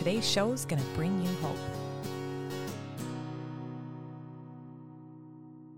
today's 0.00 0.26
show 0.26 0.50
is 0.52 0.64
going 0.64 0.80
to 0.80 0.88
bring 0.92 1.20
you 1.22 1.28
hope. 1.42 1.58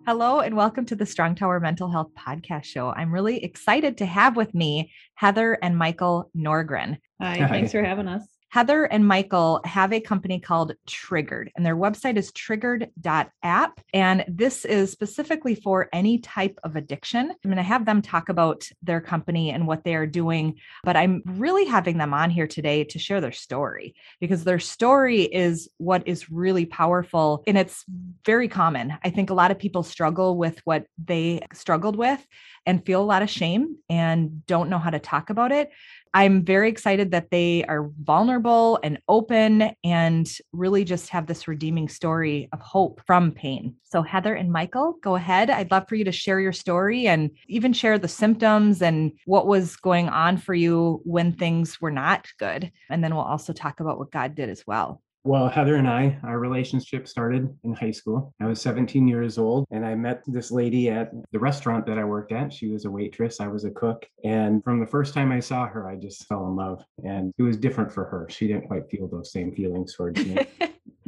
Hello, 0.06 0.38
and 0.38 0.54
welcome 0.54 0.86
to 0.86 0.94
the 0.94 1.04
Strong 1.04 1.34
Tower 1.34 1.58
Mental 1.58 1.90
Health 1.90 2.12
Podcast 2.16 2.62
Show. 2.62 2.90
I'm 2.90 3.12
really 3.12 3.42
excited 3.42 3.98
to 3.98 4.06
have 4.06 4.36
with 4.36 4.54
me 4.54 4.92
Heather 5.16 5.58
and 5.60 5.76
Michael 5.76 6.30
Norgren. 6.38 6.98
Hi, 7.20 7.48
thanks 7.48 7.72
for 7.72 7.82
having 7.82 8.06
us. 8.06 8.22
Heather 8.52 8.84
and 8.84 9.08
Michael 9.08 9.62
have 9.64 9.94
a 9.94 10.00
company 10.00 10.38
called 10.38 10.74
Triggered, 10.86 11.50
and 11.56 11.64
their 11.64 11.74
website 11.74 12.18
is 12.18 12.32
triggered.app. 12.32 13.80
And 13.94 14.24
this 14.28 14.66
is 14.66 14.92
specifically 14.92 15.54
for 15.54 15.88
any 15.90 16.18
type 16.18 16.58
of 16.62 16.76
addiction. 16.76 17.30
I'm 17.30 17.50
going 17.50 17.56
to 17.56 17.62
have 17.62 17.86
them 17.86 18.02
talk 18.02 18.28
about 18.28 18.68
their 18.82 19.00
company 19.00 19.52
and 19.52 19.66
what 19.66 19.84
they 19.84 19.94
are 19.94 20.06
doing, 20.06 20.58
but 20.84 20.98
I'm 20.98 21.22
really 21.24 21.64
having 21.64 21.96
them 21.96 22.12
on 22.12 22.28
here 22.28 22.46
today 22.46 22.84
to 22.84 22.98
share 22.98 23.22
their 23.22 23.32
story 23.32 23.94
because 24.20 24.44
their 24.44 24.58
story 24.58 25.22
is 25.22 25.70
what 25.78 26.06
is 26.06 26.30
really 26.30 26.66
powerful 26.66 27.42
and 27.46 27.56
it's 27.56 27.86
very 28.26 28.48
common. 28.48 28.92
I 29.02 29.08
think 29.08 29.30
a 29.30 29.34
lot 29.34 29.50
of 29.50 29.58
people 29.58 29.82
struggle 29.82 30.36
with 30.36 30.60
what 30.64 30.84
they 31.02 31.40
struggled 31.54 31.96
with 31.96 32.22
and 32.66 32.84
feel 32.84 33.02
a 33.02 33.04
lot 33.04 33.22
of 33.22 33.30
shame 33.30 33.78
and 33.88 34.46
don't 34.46 34.68
know 34.68 34.78
how 34.78 34.90
to 34.90 34.98
talk 34.98 35.30
about 35.30 35.52
it. 35.52 35.70
I'm 36.14 36.44
very 36.44 36.68
excited 36.68 37.10
that 37.12 37.30
they 37.30 37.64
are 37.64 37.90
vulnerable 38.02 38.78
and 38.82 38.98
open 39.08 39.70
and 39.82 40.30
really 40.52 40.84
just 40.84 41.08
have 41.08 41.26
this 41.26 41.48
redeeming 41.48 41.88
story 41.88 42.50
of 42.52 42.60
hope 42.60 43.00
from 43.06 43.32
pain. 43.32 43.76
So, 43.84 44.02
Heather 44.02 44.34
and 44.34 44.52
Michael, 44.52 44.98
go 45.02 45.16
ahead. 45.16 45.48
I'd 45.48 45.70
love 45.70 45.88
for 45.88 45.94
you 45.94 46.04
to 46.04 46.12
share 46.12 46.38
your 46.38 46.52
story 46.52 47.06
and 47.06 47.30
even 47.48 47.72
share 47.72 47.98
the 47.98 48.08
symptoms 48.08 48.82
and 48.82 49.12
what 49.24 49.46
was 49.46 49.76
going 49.76 50.10
on 50.10 50.36
for 50.36 50.54
you 50.54 51.00
when 51.04 51.32
things 51.32 51.80
were 51.80 51.90
not 51.90 52.28
good. 52.38 52.70
And 52.90 53.02
then 53.02 53.14
we'll 53.14 53.24
also 53.24 53.54
talk 53.54 53.80
about 53.80 53.98
what 53.98 54.10
God 54.10 54.34
did 54.34 54.50
as 54.50 54.66
well. 54.66 55.02
Well, 55.24 55.48
Heather 55.48 55.76
and 55.76 55.86
I, 55.86 56.18
our 56.24 56.40
relationship 56.40 57.06
started 57.06 57.48
in 57.62 57.74
high 57.74 57.92
school. 57.92 58.34
I 58.40 58.46
was 58.46 58.60
17 58.60 59.06
years 59.06 59.38
old 59.38 59.66
and 59.70 59.86
I 59.86 59.94
met 59.94 60.24
this 60.26 60.50
lady 60.50 60.90
at 60.90 61.12
the 61.30 61.38
restaurant 61.38 61.86
that 61.86 61.96
I 61.96 62.02
worked 62.02 62.32
at. 62.32 62.52
She 62.52 62.66
was 62.66 62.86
a 62.86 62.90
waitress, 62.90 63.38
I 63.38 63.46
was 63.46 63.64
a 63.64 63.70
cook. 63.70 64.04
And 64.24 64.64
from 64.64 64.80
the 64.80 64.86
first 64.86 65.14
time 65.14 65.30
I 65.30 65.38
saw 65.38 65.68
her, 65.68 65.88
I 65.88 65.94
just 65.94 66.26
fell 66.26 66.48
in 66.48 66.56
love. 66.56 66.84
And 67.04 67.32
it 67.38 67.42
was 67.44 67.56
different 67.56 67.92
for 67.92 68.04
her. 68.04 68.26
She 68.30 68.48
didn't 68.48 68.66
quite 68.66 68.90
feel 68.90 69.06
those 69.06 69.30
same 69.30 69.54
feelings 69.54 69.94
towards 69.94 70.26
me. 70.26 70.38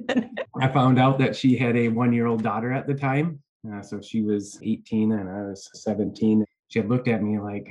I 0.61 0.69
found 0.69 1.01
out 1.01 1.19
that 1.19 1.35
she 1.35 1.57
had 1.57 1.77
a 1.77 1.89
one 1.89 2.13
year 2.13 2.27
old 2.27 2.45
daughter 2.45 2.73
at 2.73 2.87
the 2.87 2.95
time. 2.95 3.43
Uh, 3.69 3.83
so 3.83 4.01
she 4.01 4.23
was 4.23 4.61
18 4.63 5.11
and 5.11 5.29
I 5.29 5.43
was 5.43 5.69
17. 5.75 6.45
She 6.69 6.79
had 6.79 6.89
looked 6.89 7.09
at 7.09 7.21
me 7.21 7.41
like, 7.41 7.69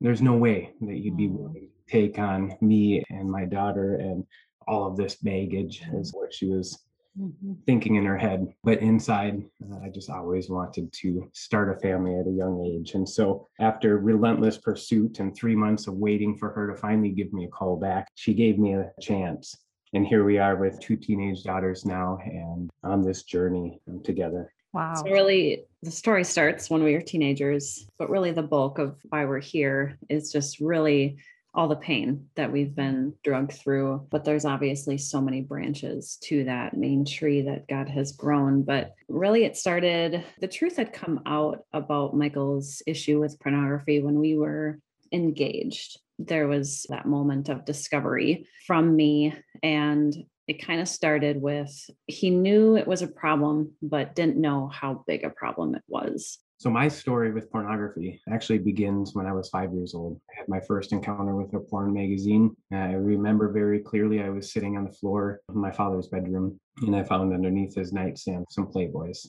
there's 0.00 0.22
no 0.22 0.36
way 0.36 0.72
that 0.80 0.96
you'd 0.96 1.18
be 1.18 1.28
willing 1.28 1.54
to 1.54 1.71
take 1.92 2.18
on 2.18 2.56
me 2.60 3.02
and 3.10 3.30
my 3.30 3.44
daughter. 3.44 3.96
And 3.96 4.24
all 4.66 4.86
of 4.86 4.96
this 4.96 5.16
baggage 5.16 5.82
is 5.94 6.12
what 6.12 6.32
she 6.32 6.46
was 6.46 6.82
mm-hmm. 7.18 7.52
thinking 7.66 7.96
in 7.96 8.06
her 8.06 8.16
head. 8.16 8.46
But 8.64 8.80
inside, 8.80 9.42
uh, 9.70 9.78
I 9.84 9.90
just 9.90 10.08
always 10.08 10.48
wanted 10.48 10.92
to 10.92 11.28
start 11.34 11.76
a 11.76 11.80
family 11.80 12.18
at 12.18 12.26
a 12.26 12.30
young 12.30 12.64
age. 12.64 12.94
And 12.94 13.08
so, 13.08 13.48
after 13.60 13.98
relentless 13.98 14.58
pursuit 14.58 15.20
and 15.20 15.36
three 15.36 15.56
months 15.56 15.86
of 15.86 15.94
waiting 15.94 16.36
for 16.38 16.50
her 16.50 16.66
to 16.68 16.76
finally 16.76 17.10
give 17.10 17.32
me 17.32 17.44
a 17.44 17.48
call 17.48 17.76
back, 17.76 18.08
she 18.14 18.34
gave 18.34 18.58
me 18.58 18.74
a 18.74 18.90
chance. 19.00 19.56
And 19.94 20.06
here 20.06 20.24
we 20.24 20.38
are 20.38 20.56
with 20.56 20.80
two 20.80 20.96
teenage 20.96 21.42
daughters 21.42 21.84
now 21.84 22.18
and 22.24 22.70
on 22.82 23.02
this 23.02 23.24
journey 23.24 23.78
together. 24.04 24.50
Wow. 24.72 24.94
So, 24.94 25.10
really, 25.10 25.64
the 25.82 25.90
story 25.90 26.24
starts 26.24 26.70
when 26.70 26.82
we 26.82 26.94
were 26.94 27.02
teenagers, 27.02 27.86
but 27.98 28.08
really, 28.08 28.30
the 28.30 28.42
bulk 28.42 28.78
of 28.78 28.96
why 29.10 29.26
we're 29.26 29.40
here 29.40 29.98
is 30.08 30.32
just 30.32 30.60
really 30.60 31.18
all 31.54 31.68
the 31.68 31.76
pain 31.76 32.28
that 32.34 32.50
we've 32.50 32.74
been 32.74 33.14
drugged 33.22 33.52
through. 33.52 34.06
But 34.10 34.24
there's 34.24 34.44
obviously 34.44 34.98
so 34.98 35.20
many 35.20 35.42
branches 35.42 36.18
to 36.24 36.44
that 36.44 36.76
main 36.76 37.04
tree 37.04 37.42
that 37.42 37.68
God 37.68 37.88
has 37.88 38.12
grown. 38.12 38.62
But 38.62 38.94
really, 39.08 39.44
it 39.44 39.56
started, 39.56 40.24
the 40.40 40.48
truth 40.48 40.76
had 40.76 40.92
come 40.92 41.20
out 41.26 41.64
about 41.72 42.16
Michael's 42.16 42.82
issue 42.86 43.20
with 43.20 43.38
pornography 43.40 44.00
when 44.00 44.18
we 44.18 44.36
were 44.36 44.78
engaged. 45.12 46.00
There 46.18 46.48
was 46.48 46.86
that 46.88 47.06
moment 47.06 47.48
of 47.48 47.64
discovery 47.64 48.46
from 48.66 48.96
me. 48.96 49.34
And 49.62 50.14
it 50.48 50.64
kind 50.64 50.80
of 50.80 50.88
started 50.88 51.40
with 51.40 51.72
he 52.06 52.30
knew 52.30 52.76
it 52.76 52.86
was 52.86 53.02
a 53.02 53.06
problem, 53.06 53.72
but 53.80 54.14
didn't 54.14 54.36
know 54.36 54.68
how 54.68 55.04
big 55.06 55.24
a 55.24 55.30
problem 55.30 55.74
it 55.74 55.84
was. 55.86 56.38
So 56.62 56.70
my 56.70 56.86
story 56.86 57.32
with 57.32 57.50
pornography 57.50 58.22
actually 58.30 58.58
begins 58.58 59.16
when 59.16 59.26
I 59.26 59.32
was 59.32 59.48
five 59.48 59.74
years 59.74 59.96
old. 59.96 60.20
I 60.30 60.38
had 60.38 60.48
my 60.48 60.60
first 60.60 60.92
encounter 60.92 61.34
with 61.34 61.52
a 61.54 61.58
porn 61.58 61.92
magazine. 61.92 62.54
I 62.70 62.92
remember 62.92 63.50
very 63.50 63.80
clearly 63.80 64.22
I 64.22 64.28
was 64.28 64.52
sitting 64.52 64.76
on 64.76 64.84
the 64.84 64.92
floor 64.92 65.40
of 65.48 65.56
my 65.56 65.72
father's 65.72 66.06
bedroom 66.06 66.60
and 66.82 66.94
I 66.94 67.02
found 67.02 67.34
underneath 67.34 67.74
his 67.74 67.92
nightstand 67.92 68.46
some 68.48 68.68
Playboys. 68.68 69.28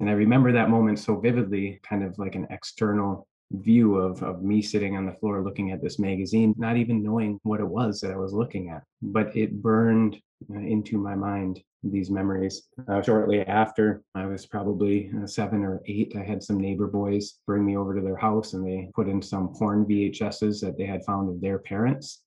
And 0.00 0.10
I 0.10 0.14
remember 0.14 0.50
that 0.50 0.68
moment 0.68 0.98
so 0.98 1.20
vividly, 1.20 1.78
kind 1.88 2.02
of 2.02 2.18
like 2.18 2.34
an 2.34 2.48
external 2.50 3.28
view 3.52 3.96
of, 3.96 4.22
of 4.22 4.42
me 4.42 4.60
sitting 4.60 4.96
on 4.96 5.06
the 5.06 5.12
floor 5.12 5.42
looking 5.42 5.70
at 5.70 5.82
this 5.82 5.98
magazine, 5.98 6.54
not 6.58 6.76
even 6.76 7.02
knowing 7.02 7.38
what 7.42 7.60
it 7.60 7.68
was 7.68 8.00
that 8.00 8.10
I 8.10 8.16
was 8.16 8.32
looking 8.32 8.70
at. 8.70 8.82
But 9.00 9.34
it 9.36 9.62
burned 9.62 10.20
uh, 10.54 10.58
into 10.58 10.98
my 10.98 11.14
mind 11.14 11.62
these 11.82 12.10
memories. 12.10 12.68
Uh, 12.88 13.00
shortly 13.02 13.40
after, 13.46 14.02
I 14.14 14.26
was 14.26 14.46
probably 14.46 15.10
uh, 15.22 15.26
seven 15.26 15.62
or 15.62 15.80
eight. 15.86 16.14
I 16.16 16.22
had 16.22 16.42
some 16.42 16.58
neighbor 16.58 16.88
boys 16.88 17.38
bring 17.46 17.64
me 17.64 17.76
over 17.76 17.94
to 17.94 18.00
their 18.00 18.16
house 18.16 18.52
and 18.52 18.66
they 18.66 18.90
put 18.94 19.08
in 19.08 19.22
some 19.22 19.54
porn 19.54 19.86
VHSs 19.86 20.60
that 20.60 20.76
they 20.76 20.86
had 20.86 21.04
found 21.04 21.28
of 21.28 21.40
their 21.40 21.58
parents. 21.58 22.22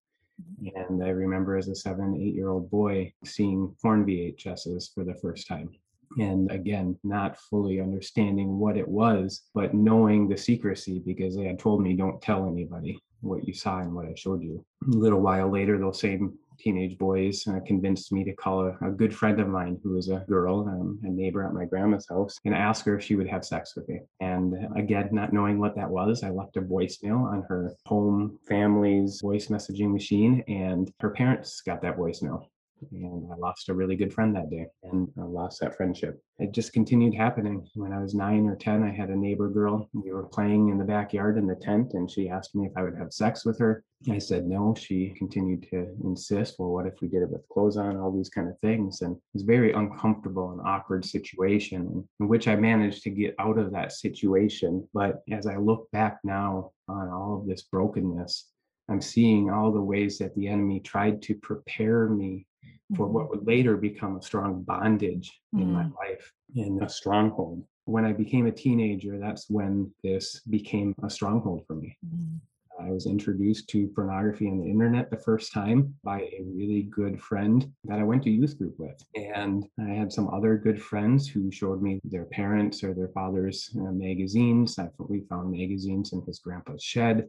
And 0.75 1.03
I 1.03 1.09
remember 1.09 1.57
as 1.57 1.67
a 1.67 1.75
seven, 1.75 2.15
eight 2.15 2.33
year 2.33 2.49
old 2.49 2.71
boy 2.71 3.13
seeing 3.25 3.75
porn 3.81 4.05
VHSs 4.05 4.93
for 4.93 5.03
the 5.03 5.15
first 5.15 5.47
time. 5.47 5.69
And 6.17 6.51
again, 6.51 6.97
not 7.03 7.37
fully 7.37 7.79
understanding 7.79 8.59
what 8.59 8.77
it 8.77 8.87
was, 8.87 9.43
but 9.53 9.73
knowing 9.73 10.27
the 10.27 10.37
secrecy 10.37 11.01
because 11.05 11.35
they 11.35 11.45
had 11.45 11.59
told 11.59 11.81
me, 11.81 11.95
don't 11.95 12.21
tell 12.21 12.47
anybody 12.47 12.99
what 13.21 13.47
you 13.47 13.53
saw 13.53 13.79
and 13.79 13.93
what 13.93 14.05
I 14.05 14.13
showed 14.15 14.41
you. 14.41 14.65
A 14.87 14.97
little 14.97 15.21
while 15.21 15.49
later, 15.49 15.77
those 15.77 15.99
same 15.99 16.37
teenage 16.59 16.97
boys 16.97 17.47
uh, 17.47 17.59
convinced 17.65 18.11
me 18.11 18.23
to 18.23 18.33
call 18.33 18.67
a, 18.67 18.87
a, 18.87 18.91
good 18.91 19.15
friend 19.15 19.39
of 19.39 19.47
mine 19.47 19.79
who 19.83 19.91
was 19.91 20.09
a 20.09 20.23
girl, 20.27 20.67
um, 20.67 20.99
a 21.03 21.09
neighbor 21.09 21.43
at 21.43 21.53
my 21.53 21.65
grandma's 21.65 22.07
house, 22.07 22.37
and 22.45 22.53
ask 22.53 22.85
her 22.85 22.97
if 22.97 23.03
she 23.03 23.15
would 23.15 23.27
have 23.27 23.43
sex 23.43 23.75
with 23.75 23.87
me. 23.89 23.99
And 24.19 24.55
again, 24.75 25.09
not 25.11 25.33
knowing 25.33 25.59
what 25.59 25.75
that 25.75 25.89
was, 25.89 26.23
I 26.23 26.29
left 26.29 26.57
a 26.57 26.61
voicemail 26.61 27.23
on 27.23 27.43
her 27.47 27.73
home 27.85 28.37
family's 28.47 29.21
voice 29.21 29.47
messaging 29.47 29.91
machine, 29.91 30.43
and 30.47 30.91
her 30.99 31.09
parents 31.09 31.61
got 31.61 31.81
that 31.81 31.97
voicemail 31.97 32.45
and 32.91 33.31
I 33.31 33.35
lost 33.35 33.69
a 33.69 33.73
really 33.73 33.95
good 33.95 34.13
friend 34.13 34.35
that 34.35 34.49
day 34.49 34.67
and 34.83 35.07
I 35.17 35.23
lost 35.23 35.59
that 35.61 35.75
friendship. 35.75 36.21
It 36.39 36.51
just 36.51 36.73
continued 36.73 37.13
happening. 37.13 37.67
When 37.75 37.93
I 37.93 38.01
was 38.01 38.15
nine 38.15 38.47
or 38.47 38.55
10, 38.55 38.83
I 38.83 38.89
had 38.89 39.09
a 39.09 39.15
neighbor 39.15 39.49
girl. 39.49 39.87
We 39.93 40.11
were 40.11 40.23
playing 40.23 40.69
in 40.69 40.77
the 40.77 40.83
backyard 40.83 41.37
in 41.37 41.45
the 41.45 41.55
tent, 41.55 41.93
and 41.93 42.09
she 42.09 42.29
asked 42.29 42.55
me 42.55 42.65
if 42.65 42.71
I 42.75 42.81
would 42.81 42.97
have 42.97 43.13
sex 43.13 43.45
with 43.45 43.59
her. 43.59 43.83
I 44.09 44.17
said 44.17 44.47
no. 44.47 44.73
She 44.75 45.13
continued 45.15 45.67
to 45.69 45.95
insist, 46.03 46.55
well, 46.57 46.69
what 46.69 46.87
if 46.87 46.95
we 47.01 47.07
did 47.07 47.21
it 47.21 47.29
with 47.29 47.47
clothes 47.49 47.77
on, 47.77 47.97
all 47.97 48.11
these 48.11 48.29
kind 48.29 48.49
of 48.49 48.57
things. 48.59 49.01
And 49.01 49.15
it 49.15 49.21
was 49.33 49.43
very 49.43 49.73
uncomfortable 49.73 50.51
and 50.51 50.61
awkward 50.61 51.05
situation 51.05 52.07
in 52.19 52.27
which 52.27 52.47
I 52.47 52.55
managed 52.55 53.03
to 53.03 53.11
get 53.11 53.35
out 53.37 53.59
of 53.59 53.71
that 53.71 53.91
situation. 53.91 54.87
But 54.93 55.21
as 55.31 55.45
I 55.45 55.57
look 55.57 55.91
back 55.91 56.19
now 56.23 56.71
on 56.87 57.09
all 57.09 57.39
of 57.39 57.47
this 57.47 57.61
brokenness, 57.61 58.47
I'm 58.89 59.01
seeing 59.01 59.51
all 59.51 59.71
the 59.71 59.81
ways 59.81 60.17
that 60.17 60.35
the 60.35 60.47
enemy 60.47 60.79
tried 60.79 61.21
to 61.23 61.35
prepare 61.35 62.09
me 62.09 62.47
for 62.95 63.07
what 63.07 63.25
mm-hmm. 63.25 63.39
would 63.39 63.47
later 63.47 63.77
become 63.77 64.17
a 64.17 64.21
strong 64.21 64.63
bondage 64.63 65.39
mm. 65.55 65.61
in 65.61 65.71
my 65.71 65.83
mm. 65.83 65.95
life 65.95 66.31
in 66.55 66.81
a 66.83 66.89
stronghold. 66.89 67.63
When 67.85 68.05
I 68.05 68.13
became 68.13 68.45
a 68.45 68.51
teenager, 68.51 69.17
that's 69.17 69.49
when 69.49 69.91
this 70.03 70.41
became 70.49 70.93
a 71.03 71.09
stronghold 71.09 71.65
for 71.65 71.75
me. 71.75 71.97
Mm. 72.05 72.39
I 72.79 72.89
was 72.89 73.05
introduced 73.05 73.69
to 73.69 73.87
pornography 73.89 74.47
on 74.47 74.59
the 74.59 74.69
internet 74.69 75.11
the 75.11 75.17
first 75.17 75.53
time 75.53 75.93
by 76.03 76.21
a 76.21 76.41
really 76.43 76.83
good 76.83 77.21
friend 77.21 77.71
that 77.83 77.99
I 77.99 78.03
went 78.03 78.23
to 78.23 78.31
youth 78.31 78.57
group 78.57 78.75
with. 78.79 78.99
And 79.15 79.67
I 79.79 79.93
had 79.93 80.11
some 80.11 80.29
other 80.29 80.57
good 80.57 80.81
friends 80.81 81.27
who 81.27 81.51
showed 81.51 81.81
me 81.81 81.99
their 82.03 82.25
parents 82.25 82.83
or 82.83 82.93
their 82.93 83.09
father's 83.09 83.69
uh, 83.77 83.91
magazines. 83.91 84.79
I, 84.79 84.89
we 84.97 85.21
found 85.29 85.51
magazines 85.51 86.13
in 86.13 86.23
his 86.25 86.39
grandpa's 86.39 86.83
shed. 86.83 87.27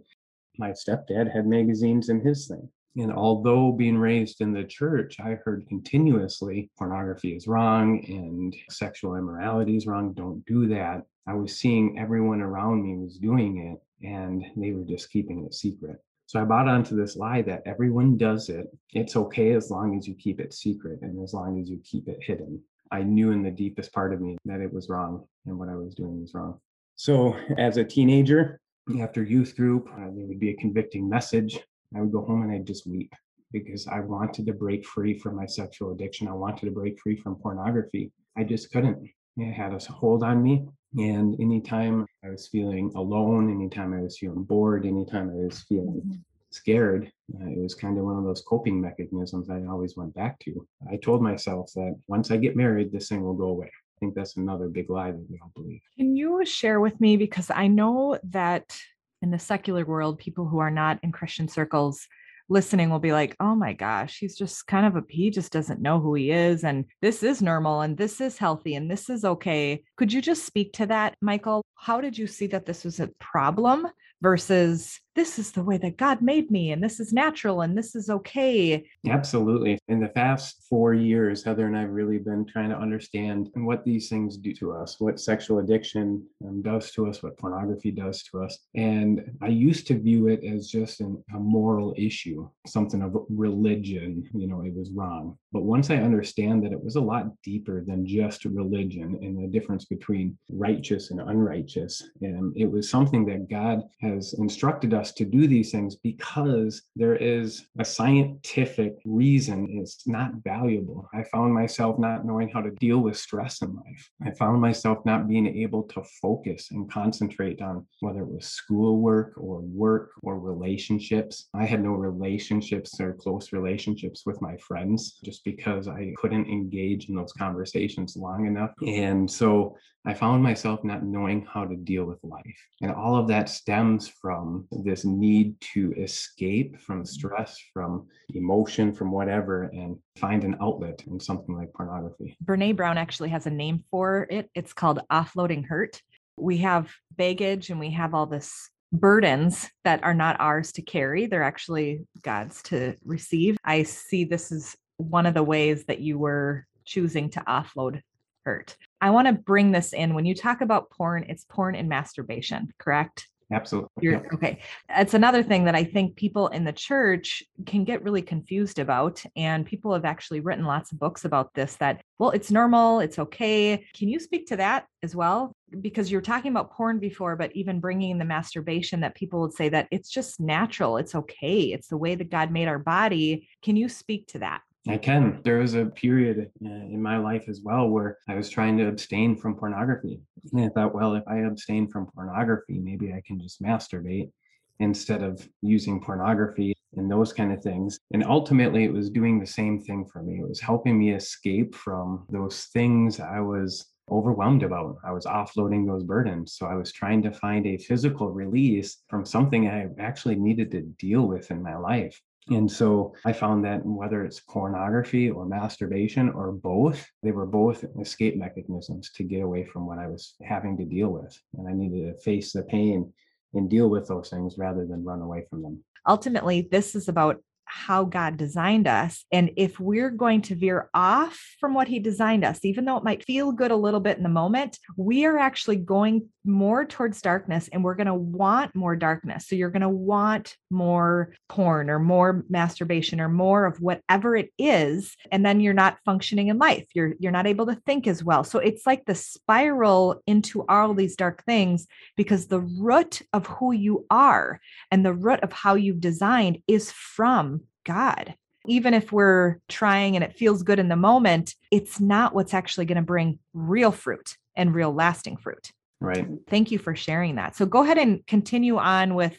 My 0.59 0.71
stepdad 0.71 1.33
had 1.33 1.47
magazines 1.47 2.09
in 2.09 2.21
his 2.21 2.47
thing. 2.47 2.69
And 2.97 3.13
although 3.13 3.73
being 3.73 3.97
raised 3.97 4.41
in 4.41 4.53
the 4.53 4.65
church, 4.65 5.17
I 5.19 5.39
heard 5.45 5.67
continuously 5.69 6.71
pornography 6.77 7.35
is 7.35 7.47
wrong 7.47 8.05
and 8.07 8.55
sexual 8.71 9.17
immorality 9.17 9.77
is 9.77 9.87
wrong. 9.87 10.13
Don't 10.13 10.45
do 10.45 10.67
that. 10.69 11.03
I 11.27 11.35
was 11.35 11.59
seeing 11.59 11.99
everyone 11.99 12.43
around 12.43 12.83
me 12.83 13.03
was 13.03 13.17
doing 13.17 13.59
it 13.59 14.07
and 14.07 14.45
they 14.57 14.73
were 14.73 14.85
just 14.85 15.11
keeping 15.11 15.45
it 15.45 15.55
secret. 15.55 15.97
So 16.27 16.41
I 16.41 16.45
bought 16.45 16.69
onto 16.69 16.97
this 16.97 17.17
lie 17.17 17.43
that 17.43 17.63
everyone 17.67 18.17
does 18.17 18.49
it. 18.49 18.67
It's 18.93 19.17
okay 19.17 19.53
as 19.53 19.71
long 19.71 19.97
as 19.97 20.07
you 20.07 20.15
keep 20.15 20.41
it 20.41 20.53
secret 20.53 21.01
and 21.03 21.23
as 21.23 21.33
long 21.33 21.61
as 21.61 21.69
you 21.69 21.81
keep 21.85 22.09
it 22.09 22.23
hidden. 22.23 22.61
I 22.91 23.03
knew 23.03 23.31
in 23.31 23.43
the 23.43 23.51
deepest 23.51 23.93
part 23.93 24.13
of 24.13 24.21
me 24.21 24.37
that 24.45 24.61
it 24.61 24.73
was 24.73 24.89
wrong 24.89 25.27
and 25.47 25.59
what 25.59 25.69
I 25.69 25.77
was 25.77 25.95
doing 25.95 26.21
was 26.21 26.35
wrong. 26.35 26.59
So 26.97 27.37
as 27.59 27.79
a 27.79 27.85
teenager, 27.85 28.61
after 29.01 29.23
youth 29.23 29.57
group, 29.57 29.89
uh, 29.93 30.11
there 30.15 30.27
would 30.27 30.41
be 30.41 30.51
a 30.51 30.57
convicting 30.57 31.09
message. 31.09 31.59
I 31.97 32.01
would 32.01 32.13
go 32.13 32.25
home 32.25 32.43
and 32.43 32.53
I'd 32.53 32.67
just 32.67 32.87
weep 32.87 33.13
because 33.53 33.87
I 33.87 34.01
wanted 34.01 34.47
to 34.47 34.53
break 34.53 34.87
free 34.87 35.19
from 35.19 35.37
my 35.37 35.47
sexual 35.47 35.93
addiction. 35.93 36.29
I 36.29 36.33
wanted 36.33 36.67
to 36.67 36.73
break 36.73 36.99
free 37.01 37.17
from 37.17 37.37
pornography. 37.37 38.11
I 38.37 38.45
just 38.45 38.71
couldn't. 38.73 39.09
It 39.37 39.53
had 39.53 39.75
a 39.75 39.79
hold 39.93 40.23
on 40.23 40.43
me. 40.43 40.67
And 40.99 41.39
anytime 41.41 42.07
I 42.25 42.31
was 42.31 42.49
feeling 42.49 42.93
alone, 42.95 43.51
anytime 43.51 43.95
I 43.95 44.03
was 44.03 44.19
feeling 44.19 44.45
bored, 44.45 44.85
anytime 44.85 45.31
I 45.31 45.45
was 45.45 45.61
feeling 45.63 46.03
mm-hmm. 46.05 46.19
scared, 46.51 47.11
uh, 47.35 47.47
it 47.47 47.59
was 47.59 47.75
kind 47.75 47.99
of 47.99 48.05
one 48.05 48.19
of 48.19 48.25
those 48.25 48.43
coping 48.43 48.81
mechanisms 48.81 49.49
I 49.49 49.65
always 49.65 49.97
went 49.97 50.15
back 50.15 50.39
to. 50.41 50.67
I 50.91 50.97
told 50.97 51.23
myself 51.23 51.71
that 51.75 51.97
once 52.09 52.31
I 52.31 52.37
get 52.37 52.57
married, 52.57 52.93
this 52.93 53.09
thing 53.09 53.23
will 53.23 53.35
go 53.35 53.49
away. 53.49 53.69
I 53.69 53.99
think 54.01 54.15
that's 54.15 54.37
another 54.37 54.69
big 54.69 54.91
lie 54.91 55.13
that 55.13 55.31
we 55.31 55.39
all 55.43 55.53
believe. 55.55 55.81
Can 55.97 56.15
you 56.15 56.45
share 56.45 56.81
with 56.81 57.01
me? 57.01 57.17
Because 57.17 57.51
I 57.51 57.69
know 57.69 58.19
that 58.25 58.79
in 59.23 59.31
the 59.31 59.39
secular 59.39 59.85
world, 59.85 60.19
people 60.19 60.47
who 60.47 60.59
are 60.59 60.71
not 60.71 60.99
in 61.03 61.13
Christian 61.13 61.49
circles 61.49 62.07
listening 62.49 62.91
will 62.91 62.99
be 62.99 63.13
like, 63.13 63.37
oh 63.41 63.55
my 63.55 63.73
gosh, 63.73 64.19
he's 64.19 64.37
just 64.37 64.67
kind 64.67 64.85
of 64.85 64.97
a, 64.97 65.03
he 65.09 65.31
just 65.31 65.53
doesn't 65.53 65.81
know 65.81 66.01
who 66.01 66.15
he 66.15 66.31
is. 66.31 66.65
And 66.65 66.85
this 67.01 67.23
is 67.23 67.41
normal 67.41 67.81
and 67.81 67.97
this 67.97 68.21
is 68.21 68.37
healthy 68.37 68.75
and 68.75 68.91
this 68.91 69.09
is 69.09 69.25
okay. 69.25 69.83
Could 69.97 70.13
you 70.13 70.21
just 70.21 70.45
speak 70.45 70.73
to 70.75 70.87
that, 70.87 71.17
Michael? 71.21 71.65
How 71.77 72.01
did 72.01 72.19
you 72.19 72.27
see 72.27 72.49
that 72.49 72.67
this 72.67 72.85
was 72.85 73.01
a 73.01 73.11
problem 73.19 73.87
versus 74.21 75.01
this 75.15 75.39
is 75.39 75.53
the 75.53 75.63
way 75.63 75.77
that 75.79 75.97
God 75.97 76.23
made 76.23 76.51
me 76.51 76.73
and 76.73 76.83
this 76.83 76.99
is 76.99 77.13
natural 77.13 77.61
and 77.61 77.77
this 77.77 77.95
is 77.95 78.09
okay. 78.09 78.85
Absolutely. 79.07 79.79
In 79.89 80.01
the 80.01 80.09
past 80.09 80.65
four 80.69 80.95
years, 80.95 81.45
Heather 81.45 81.67
and 81.67 81.77
I 81.77 81.83
have 81.83 81.91
really 81.91 82.19
been 82.19 82.47
trying 82.47 82.71
to 82.71 82.79
understand 82.79 83.51
what 83.55 83.85
these 83.85 84.09
things 84.09 84.37
do 84.37 84.55
to 84.55 84.73
us, 84.73 84.97
what 84.99 85.21
sexual 85.21 85.59
addiction 85.59 86.25
um, 86.47 86.63
does 86.63 86.91
to 86.93 87.09
us, 87.09 87.23
what 87.23 87.39
pornography 87.39 87.91
does 87.91 88.23
to 88.25 88.43
us. 88.43 88.59
And 88.75 89.23
I 89.43 89.49
used 89.49 89.87
to 89.89 89.99
view 89.99 90.29
it 90.29 90.45
as 90.45 90.69
just 90.69 91.01
an, 91.01 91.23
a 91.35 91.39
moral 91.39 91.95
issue, 91.99 92.49
something 92.67 93.03
of 93.03 93.15
religion, 93.29 94.29
you 94.33 94.47
know, 94.47 94.63
it 94.63 94.75
was 94.75 94.91
wrong. 94.93 95.37
But 95.53 95.65
once 95.65 95.91
I 95.91 95.97
understand 95.97 96.65
that 96.65 96.73
it 96.73 96.83
was 96.83 96.97
a 96.97 97.01
lot 97.01 97.27
deeper 97.43 97.85
than 97.87 98.07
just 98.07 98.47
religion 98.47 99.19
and 99.21 99.43
the 99.43 99.49
difference 99.49 99.85
between 99.85 100.39
righteous 100.49 101.11
and 101.11 101.21
unrighteous, 101.21 102.03
and 102.23 102.57
it 102.57 102.71
was 102.71 102.89
something 102.89 103.27
that 103.27 103.51
God 103.51 103.83
has 104.01 104.35
instructed 104.39 104.95
us 104.95 105.02
to 105.11 105.25
do 105.25 105.49
these 105.49 105.73
things 105.73 105.97
because 105.97 106.83
there 106.95 107.17
is 107.17 107.67
a 107.81 107.85
scientific 107.85 108.95
reason 109.05 109.67
it's 109.81 110.07
not 110.07 110.35
valuable. 110.45 111.09
I 111.13 111.25
found 111.25 111.53
myself 111.53 111.99
not 111.99 112.25
knowing 112.25 112.49
how 112.49 112.61
to 112.61 112.71
deal 112.71 112.99
with 113.01 113.17
stress 113.17 113.63
in 113.63 113.75
life. 113.75 114.11
I 114.25 114.31
found 114.31 114.61
myself 114.61 114.99
not 115.05 115.27
being 115.27 115.47
able 115.47 115.83
to 115.85 116.05
focus 116.21 116.71
and 116.71 116.91
concentrate 116.91 117.61
on 117.61 117.87
whether 118.01 118.21
it 118.21 118.31
was 118.31 118.47
schoolwork 118.47 119.33
or 119.37 119.61
work 119.61 120.11
or 120.23 120.39
relationships. 120.39 121.49
I 121.55 121.65
had 121.65 121.83
no 121.83 121.93
relationships 121.93 123.01
or 123.01 123.15
close 123.15 123.53
relationships 123.53 124.23
with 124.25 124.41
my 124.41 124.57
friends 124.59 125.19
just 125.25 125.45
because 125.45 125.89
I 125.89 126.13
couldn't 126.19 126.47
engage 126.47 127.09
in 127.09 127.17
those 127.17 127.33
conversations 127.33 128.17
long 128.17 128.47
enough. 128.47 128.71
And 128.87 129.31
so 129.31 129.77
I 130.05 130.15
found 130.15 130.43
myself 130.43 130.83
not 130.83 131.05
knowing 131.05 131.47
how 131.47 131.65
to 131.65 131.77
deal 131.77 132.05
with 132.05 132.19
life. 132.25 132.67
And 132.81 132.91
all 132.91 133.17
of 133.17 133.29
that 133.29 133.49
stems 133.49 134.09
from 134.09 134.67
this 134.71 134.92
need 135.05 135.61
to 135.73 135.93
escape 135.95 136.81
from 136.81 136.99
mm-hmm. 136.99 137.07
stress, 137.07 137.59
from 137.73 138.07
emotion, 138.35 138.93
from 138.93 139.11
whatever, 139.11 139.65
and 139.65 139.97
find 140.17 140.45
an 140.45 140.57
outlet 140.61 141.03
in 141.07 141.19
something 141.19 141.57
like 141.57 141.73
pornography. 141.73 142.37
Brene 142.45 142.77
Brown 142.77 142.99
actually 142.99 143.31
has 143.31 143.47
a 143.47 143.51
name 143.51 143.85
for 143.91 144.27
it. 144.31 144.51
It's 144.55 144.73
called 144.73 145.01
offloading 145.11 145.67
hurt. 145.67 146.01
We 146.37 146.59
have 146.59 146.93
baggage 147.11 147.71
and 147.71 147.81
we 147.81 147.91
have 147.91 148.15
all 148.15 148.27
this 148.27 148.71
burdens 148.93 149.69
that 149.85 150.05
are 150.05 150.15
not 150.15 150.39
ours 150.39 150.73
to 150.73 150.83
carry. 150.83 151.27
They're 151.27 151.43
actually 151.43 152.07
God's 152.23 152.63
to 152.65 152.95
receive. 153.05 153.57
I 153.65 153.85
see 153.85 154.25
this 154.25 154.53
as 154.53 154.77
one 154.99 155.27
of 155.27 155.35
the 155.35 155.43
ways 155.43 155.85
that 155.87 156.01
you 156.01 156.19
were 156.19 156.67
choosing 156.85 157.31
to 157.31 157.41
offload 157.41 158.01
hurt. 158.45 158.77
I 159.01 159.11
want 159.11 159.29
to 159.29 159.33
bring 159.33 159.73
this 159.73 159.93
in. 159.93 160.15
When 160.15 160.27
you 160.27 160.35
talk 160.35 160.61
about 160.61 160.91
porn, 160.91 161.25
it's 161.29 161.45
porn 161.45 161.75
and 161.75 161.89
masturbation, 161.89 162.73
correct? 162.79 163.29
Absolutely. 163.53 163.89
You're, 164.01 164.23
okay. 164.35 164.61
It's 164.89 165.15
another 165.15 165.43
thing 165.43 165.65
that 165.65 165.75
I 165.75 165.85
think 165.85 166.17
people 166.17 166.49
in 166.49 166.65
the 166.65 166.73
church 166.73 167.43
can 167.67 167.85
get 167.85 168.03
really 168.03 168.23
confused 168.23 168.79
about. 168.79 169.23
And 169.37 169.67
people 169.67 169.93
have 169.93 170.05
actually 170.05 170.41
written 170.41 170.65
lots 170.65 170.93
of 170.93 170.99
books 170.99 171.25
about 171.25 171.53
this 171.55 171.77
that, 171.77 172.03
well, 172.19 172.31
it's 172.31 172.51
normal, 172.51 173.01
it's 173.01 173.19
okay. 173.19 173.85
Can 173.95 174.09
you 174.09 174.19
speak 174.19 174.47
to 174.49 174.57
that 174.57 174.87
as 175.03 175.15
well? 175.15 175.53
Because 175.81 176.11
you're 176.11 176.21
talking 176.21 176.51
about 176.51 176.73
porn 176.73 176.99
before, 176.99 177.37
but 177.37 177.55
even 177.55 177.81
bringing 177.81 178.19
the 178.19 178.25
masturbation 178.25 179.01
that 179.01 179.15
people 179.15 179.41
would 179.41 179.55
say 179.55 179.69
that 179.69 179.89
it's 179.91 180.11
just 180.11 180.41
natural, 180.41 180.97
it's 180.97 181.15
okay, 181.15 181.65
it's 181.73 181.89
the 181.89 181.97
way 181.97 182.15
that 182.15 182.31
God 182.31 182.51
made 182.51 182.69
our 182.69 182.79
body. 182.79 183.49
Can 183.63 183.77
you 183.77 183.89
speak 183.89 184.29
to 184.29 184.39
that? 184.41 184.63
I 184.89 184.99
can. 184.99 185.41
There 185.45 185.59
was 185.59 185.75
a 185.75 185.87
period 185.87 186.51
uh, 186.65 186.69
in 186.69 187.01
my 187.01 187.17
life 187.17 187.49
as 187.49 187.61
well 187.63 187.89
where 187.89 188.19
I 188.29 188.35
was 188.35 188.51
trying 188.51 188.77
to 188.79 188.89
abstain 188.89 189.37
from 189.37 189.55
pornography. 189.55 190.21
And 190.53 190.65
I 190.65 190.69
thought, 190.71 190.95
well, 190.95 191.15
if 191.15 191.23
I 191.29 191.39
abstain 191.39 191.89
from 191.89 192.07
pornography, 192.07 192.79
maybe 192.79 193.13
I 193.13 193.23
can 193.25 193.41
just 193.41 193.63
masturbate 193.63 194.33
instead 194.81 195.23
of 195.23 195.49
using 195.61 196.01
pornography 196.01 196.75
and 196.97 197.09
those 197.09 197.33
kind 197.33 197.53
of 197.53 197.63
things. 197.63 197.99
And 198.13 198.25
ultimately, 198.25 198.83
it 198.83 198.93
was 198.93 199.09
doing 199.09 199.39
the 199.39 199.47
same 199.47 199.81
thing 199.81 200.05
for 200.05 200.21
me. 200.21 200.41
It 200.41 200.49
was 200.49 200.61
helping 200.61 200.99
me 200.99 201.13
escape 201.13 201.77
from 201.77 202.27
those 202.29 202.65
things 202.73 203.21
I 203.21 203.39
was 203.39 203.87
overwhelmed 204.11 204.65
about. 204.65 204.97
I 205.05 205.13
was 205.13 205.27
offloading 205.27 205.87
those 205.87 206.03
burdens. 206.03 206.55
So 206.55 206.67
I 206.67 206.75
was 206.75 206.93
trying 206.93 207.23
to 207.23 207.33
find 207.33 207.67
a 207.67 207.79
physical 207.79 208.31
release 208.31 208.99
from 209.09 209.25
something 209.25 209.69
I 209.69 209.87
actually 210.01 210.37
needed 210.37 210.73
to 210.73 210.83
deal 210.83 211.23
with 211.23 211.53
in 211.53 211.63
my 211.63 211.77
life. 211.77 212.21
And 212.49 212.71
so 212.71 213.15
I 213.25 213.33
found 213.33 213.65
that 213.65 213.87
whether 213.87 214.25
it's 214.25 214.41
pornography 214.41 215.31
or 215.31 215.47
masturbation 215.47 216.29
or 216.31 216.51
both, 216.53 217.09
they 217.23 217.31
were 217.31 217.47
both 217.47 217.85
escape 218.01 218.37
mechanisms 218.37 219.11
to 219.15 219.23
get 219.23 219.43
away 219.43 219.65
from 219.65 219.87
what 219.87 219.99
I 219.99 220.09
was 220.09 220.35
having 220.43 220.77
to 220.79 220.85
deal 220.85 221.11
with. 221.11 221.39
And 221.57 221.69
I 221.69 221.73
needed 221.73 222.13
to 222.13 222.21
face 222.21 222.53
the 222.53 222.63
pain 222.65 223.13
and 223.55 223.71
deal 223.71 223.89
with 223.89 224.09
those 224.09 224.31
things 224.31 224.59
rather 224.59 224.87
than 224.87 225.05
run 225.05 225.21
away 225.21 225.47
from 225.49 225.63
them. 225.63 225.85
Ultimately, 226.07 226.69
this 226.71 226.97
is 226.97 227.09
about 227.09 227.41
how 227.65 228.05
God 228.05 228.37
designed 228.37 228.87
us. 228.87 229.25
And 229.33 229.51
if 229.57 229.81
we're 229.81 230.11
going 230.11 230.43
to 230.43 230.55
veer 230.55 230.91
off 230.93 231.41
from 231.59 231.75
what 231.75 231.89
He 231.89 232.01
designed 232.01 232.45
us, 232.45 232.65
even 232.65 232.85
though 232.85 232.97
it 232.97 233.05
might 233.05 233.25
feel 233.25 233.53
good 233.53 233.71
a 233.71 233.77
little 233.77 234.01
bit 234.01 234.19
in 234.19 234.23
the 234.23 234.29
moment, 234.29 234.79
we 234.97 235.25
are 235.25 235.39
actually 235.39 235.77
going 235.77 236.29
more 236.45 236.85
towards 236.85 237.23
darkness 237.23 237.69
and 237.73 237.85
we're 237.85 237.95
going 237.95 238.07
to 238.07 238.15
want 238.15 238.75
more 238.75 238.97
darkness. 238.97 239.47
So 239.47 239.57
you're 239.57 239.71
going 239.71 239.83
to 239.83 239.89
want 239.89 240.57
more 240.71 241.35
porn 241.49 241.89
or 241.89 241.99
more 241.99 242.45
masturbation 242.49 243.21
or 243.21 243.29
more 243.29 243.65
of 243.65 243.81
whatever 243.81 244.35
it 244.37 244.51
is 244.59 245.17
and 245.31 245.45
then 245.45 245.61
you're 245.61 245.75
not 245.75 245.99
functioning 246.05 246.49
in 246.49 246.59
life. 246.59 246.87
You're 246.95 247.15
you're 247.19 247.33
not 247.33 247.47
able 247.47 247.67
to 247.67 247.77
think 247.87 248.07
as 248.07 248.25
well. 248.25 248.45
So 248.45 248.59
it's 248.59 248.87
like 248.87 249.05
the 249.05 249.15
spiral 249.15 250.21
into 250.27 250.65
all 250.69 250.95
these 250.95 251.17
dark 251.17 251.45
things 251.45 251.87
because 252.17 252.47
the 252.47 252.61
root 252.61 253.23
of 253.33 253.47
who 253.47 253.73
you 253.73 254.07
are 254.11 254.61
and 254.91 255.05
the 255.05 255.15
root 255.15 255.41
of 255.41 255.53
how 255.53 255.75
you've 255.75 256.01
designed 256.01 256.59
is 256.67 256.91
from 256.91 257.63
God. 257.85 258.35
Even 258.67 258.95
if 258.95 259.11
we're 259.11 259.59
trying 259.69 260.15
and 260.15 260.25
it 260.25 260.37
feels 260.37 260.63
good 260.63 260.79
in 260.79 260.89
the 260.89 260.97
moment, 260.97 261.55
it's 261.71 261.99
not 261.99 262.35
what's 262.35 262.55
actually 262.55 262.87
going 262.87 262.97
to 262.97 263.03
bring 263.03 263.41
real 263.53 263.91
fruit 263.91 264.37
and 264.55 264.75
real 264.75 264.93
lasting 264.93 265.37
fruit. 265.37 265.73
Right. 266.03 266.27
Thank 266.49 266.71
you 266.71 266.79
for 266.79 266.95
sharing 266.95 267.37
that. 267.37 267.57
So 267.57 267.67
go 267.67 267.83
ahead 267.83 267.99
and 267.99 268.27
continue 268.27 268.77
on 268.79 269.15
with 269.15 269.39